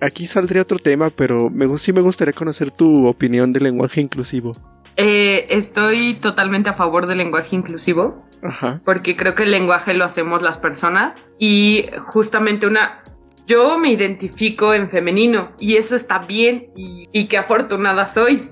[0.00, 4.52] aquí saldría otro tema, pero me, sí me gustaría conocer tu opinión del lenguaje inclusivo.
[4.96, 8.26] Eh, estoy totalmente a favor del lenguaje inclusivo.
[8.42, 8.80] Ajá.
[8.86, 13.02] porque creo que el lenguaje lo hacemos las personas y justamente una...
[13.46, 18.50] Yo me identifico en femenino y eso está bien y, y qué afortunada soy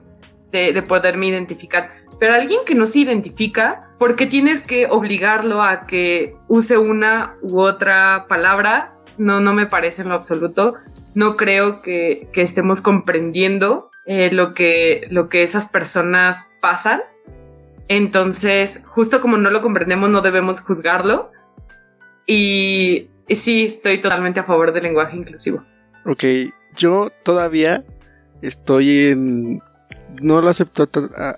[0.51, 1.91] de, de poderme identificar.
[2.19, 7.37] Pero alguien que no se identifica, ¿por qué tienes que obligarlo a que use una
[7.43, 8.95] u otra palabra?
[9.19, 10.75] No, no me parece en lo absoluto.
[11.15, 17.03] No creo que, que estemos comprendiendo eh, lo, que, lo que esas personas pasan
[17.89, 21.33] entonces, justo como no lo comprendemos, no debemos juzgarlo.
[22.27, 25.65] Y, y sí, estoy totalmente a favor del lenguaje inclusivo.
[26.07, 26.25] Ok,
[26.77, 27.85] yo todavía
[28.43, 29.63] estoy en...
[30.23, 30.89] No lo acepto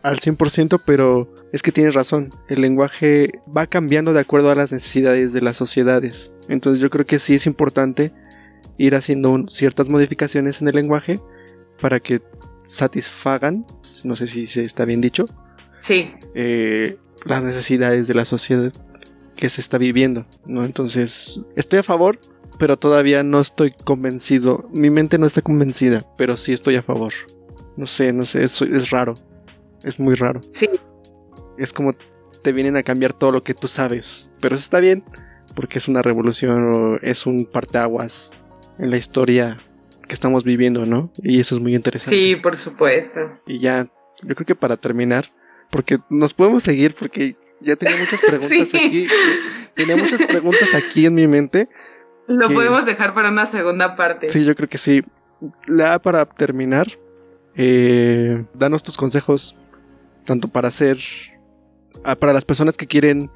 [0.02, 2.30] al 100%, pero es que tienes razón.
[2.48, 6.34] El lenguaje va cambiando de acuerdo a las necesidades de las sociedades.
[6.48, 8.12] Entonces yo creo que sí es importante
[8.78, 11.20] ir haciendo un- ciertas modificaciones en el lenguaje
[11.80, 12.20] para que
[12.62, 13.66] satisfagan,
[14.04, 15.26] no sé si se está bien dicho,
[15.80, 18.72] Sí, eh, las necesidades de la sociedad
[19.40, 20.64] que se está viviendo, ¿no?
[20.64, 22.20] Entonces, estoy a favor,
[22.58, 24.68] pero todavía no estoy convencido.
[24.72, 27.12] Mi mente no está convencida, pero sí estoy a favor.
[27.76, 29.14] No sé, no sé, es, es raro.
[29.82, 30.40] Es muy raro.
[30.52, 30.68] sí,
[31.58, 31.94] Es como
[32.42, 34.30] te vienen a cambiar todo lo que tú sabes.
[34.40, 35.04] Pero eso está bien,
[35.54, 38.32] porque es una revolución o es un parteaguas
[38.78, 39.58] en la historia
[40.06, 41.12] que estamos viviendo, ¿no?
[41.22, 42.16] Y eso es muy interesante.
[42.16, 43.20] sí, por supuesto.
[43.46, 43.88] Y ya,
[44.22, 45.32] yo creo que para terminar,
[45.70, 48.76] porque nos podemos seguir porque ya tenía muchas preguntas Sí.
[48.76, 49.06] aquí.
[49.74, 51.68] Tenía muchas preguntas aquí en mi mente.
[52.26, 54.28] Lo que- podemos dejar para una segunda parte.
[54.30, 55.02] Sí, yo creo que sí.
[55.66, 56.86] La para terminar,
[57.56, 59.58] eh, danos tus consejos,
[60.24, 60.98] tanto para hacer,
[62.04, 63.30] ah, para las personas que quieren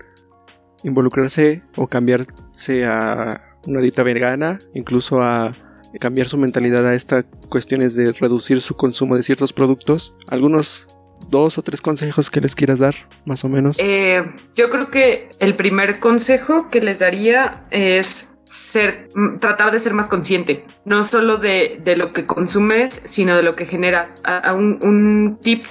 [0.83, 5.55] involucrarse o cambiarse a una dieta vegana, incluso a
[6.01, 10.17] cambiar su mentalidad a estas cuestiones de reducir su consumo de ciertos productos.
[10.27, 10.94] Algunos
[11.29, 12.95] dos o tres consejos que les quieras dar,
[13.25, 13.79] más o menos.
[13.81, 19.79] Eh, yo creo que el primer consejo que les daría es ser, mm, tratar de
[19.79, 24.23] ser más consciente, no solo de, de lo que consumes, sino de lo que generas.
[24.55, 25.65] Un, tip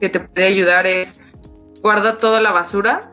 [0.00, 1.26] que te puede ayudar es
[1.82, 3.12] guarda toda la basura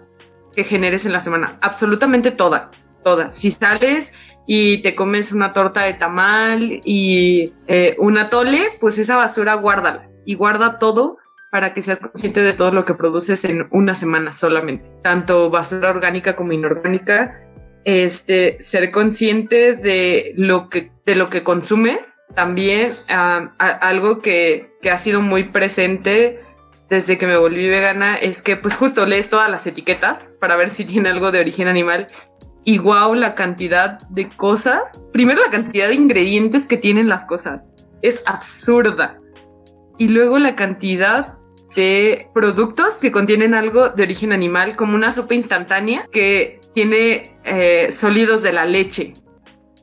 [0.55, 2.71] que generes en la semana, absolutamente toda,
[3.03, 3.31] toda.
[3.31, 4.13] Si sales
[4.47, 10.09] y te comes una torta de tamal y eh, un atole, pues esa basura guárdala
[10.25, 11.17] y guarda todo
[11.51, 15.89] para que seas consciente de todo lo que produces en una semana solamente, tanto basura
[15.89, 17.37] orgánica como inorgánica.
[17.83, 24.99] Este, ser consciente de lo que, de lo que consumes, también algo que, que ha
[24.99, 26.39] sido muy presente
[26.91, 30.69] desde que me volví vegana es que pues justo lees todas las etiquetas para ver
[30.69, 32.07] si tiene algo de origen animal
[32.63, 37.61] y wow la cantidad de cosas, primero la cantidad de ingredientes que tienen las cosas,
[38.01, 39.19] es absurda.
[39.97, 41.37] Y luego la cantidad
[41.75, 47.91] de productos que contienen algo de origen animal, como una sopa instantánea que tiene eh,
[47.91, 49.13] sólidos de la leche.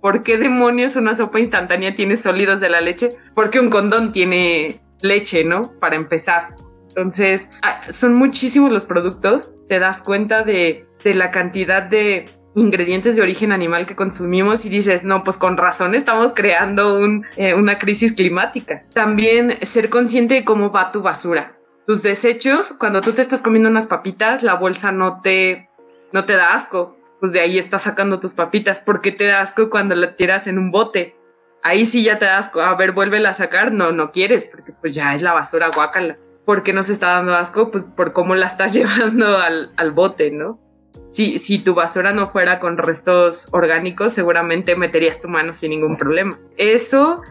[0.00, 3.10] ¿Por qué demonios una sopa instantánea tiene sólidos de la leche?
[3.34, 5.72] Porque un condón tiene leche, ¿no?
[5.80, 6.54] Para empezar.
[6.88, 13.16] Entonces, ah, son muchísimos los productos, te das cuenta de, de la cantidad de ingredientes
[13.16, 17.54] de origen animal que consumimos y dices, no, pues con razón estamos creando un, eh,
[17.54, 18.84] una crisis climática.
[18.92, 21.57] También ser consciente de cómo va tu basura.
[21.88, 25.70] Tus desechos, cuando tú te estás comiendo unas papitas, la bolsa no te,
[26.12, 26.98] no te da asco.
[27.18, 28.80] Pues de ahí estás sacando tus papitas.
[28.80, 31.16] ¿Por qué te da asco cuando la tiras en un bote?
[31.62, 32.60] Ahí sí ya te da asco.
[32.60, 33.72] A ver, vuélvela a sacar.
[33.72, 36.18] No, no quieres, porque pues ya es la basura guácala.
[36.44, 37.70] ¿Por qué nos está dando asco?
[37.70, 40.60] Pues por cómo la estás llevando al, al bote, ¿no?
[41.08, 45.96] si, si tu basura no fuera con restos orgánicos, seguramente meterías tu mano sin ningún
[45.96, 46.38] problema.
[46.58, 47.22] Eso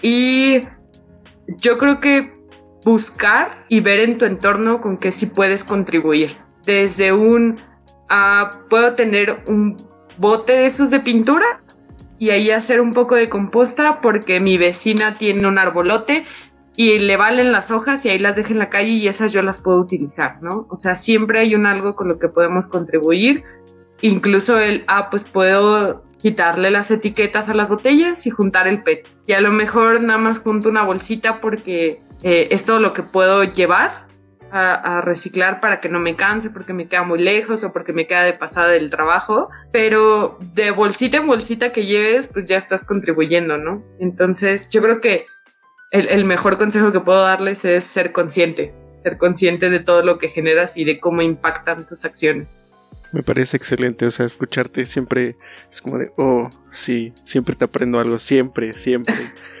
[0.00, 0.62] y
[1.48, 2.37] yo creo que
[2.84, 6.36] buscar y ver en tu entorno con qué sí puedes contribuir.
[6.64, 7.60] Desde un,
[8.10, 9.76] uh, puedo tener un
[10.16, 11.62] bote de esos de pintura
[12.18, 16.24] y ahí hacer un poco de composta porque mi vecina tiene un arbolote
[16.76, 19.42] y le valen las hojas y ahí las dejo en la calle y esas yo
[19.42, 20.66] las puedo utilizar, ¿no?
[20.70, 23.42] O sea, siempre hay un algo con lo que podemos contribuir.
[24.00, 29.08] Incluso el, ah, pues puedo quitarle las etiquetas a las botellas y juntar el PET.
[29.26, 33.02] Y a lo mejor nada más junto una bolsita porque eh, es todo lo que
[33.02, 34.06] puedo llevar
[34.50, 37.92] a, a, reciclar para que no me canse, porque me queda muy lejos o porque
[37.92, 39.50] me queda de pasada del trabajo.
[39.72, 43.84] Pero de bolsita en bolsita que lleves, pues ya estás contribuyendo, ¿no?
[44.00, 45.26] Entonces yo creo que
[45.90, 50.28] el, mejor consejo que puedo darles es ser consciente, ser consciente de todo lo que
[50.28, 52.62] generas y de cómo impactan tus acciones.
[53.12, 55.36] Me parece excelente, o sea, escucharte siempre
[55.70, 59.14] es como de, oh, sí, siempre te aprendo algo, siempre, siempre.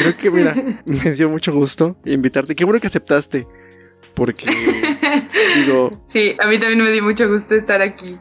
[0.00, 0.54] Creo que, mira,
[0.84, 2.54] me dio mucho gusto invitarte.
[2.54, 3.46] Qué bueno que aceptaste,
[4.14, 4.46] porque,
[5.56, 5.90] digo...
[6.06, 8.12] Sí, a mí también me dio mucho gusto estar aquí.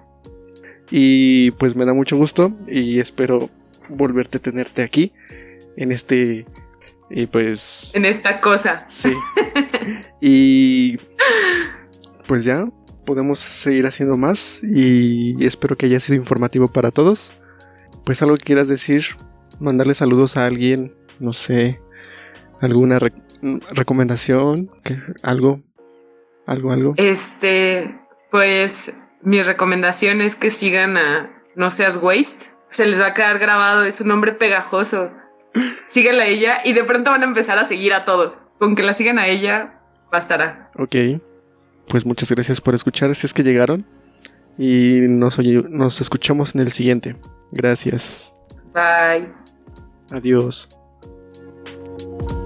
[0.91, 3.49] Y pues me da mucho gusto y espero
[3.89, 5.13] volverte a tenerte aquí
[5.77, 6.45] en este
[7.09, 7.91] y pues...
[7.95, 8.85] En esta cosa.
[8.87, 9.13] Sí.
[10.21, 10.97] y
[12.27, 12.67] pues ya,
[13.05, 17.33] podemos seguir haciendo más y espero que haya sido informativo para todos.
[18.05, 19.03] Pues algo que quieras decir,
[19.59, 21.81] mandarle saludos a alguien, no sé,
[22.61, 22.99] alguna
[23.71, 24.71] recomendación,
[25.23, 25.61] algo,
[26.45, 26.93] algo, algo.
[26.97, 27.99] Este,
[28.31, 32.53] pues mi recomendación es que sigan a No Seas Waste.
[32.69, 35.11] Se les va a quedar grabado, es un nombre pegajoso
[35.85, 38.43] síguela a ella y de pronto van a empezar a seguir a todos.
[38.57, 39.79] Con que la sigan a ella,
[40.11, 40.71] bastará.
[40.77, 40.95] Ok.
[41.87, 43.85] Pues muchas gracias por escuchar si es que llegaron.
[44.57, 47.15] Y nos, nos escuchamos en el siguiente.
[47.51, 48.35] Gracias.
[48.73, 49.31] Bye.
[50.11, 50.78] Adiós.
[52.01, 52.38] you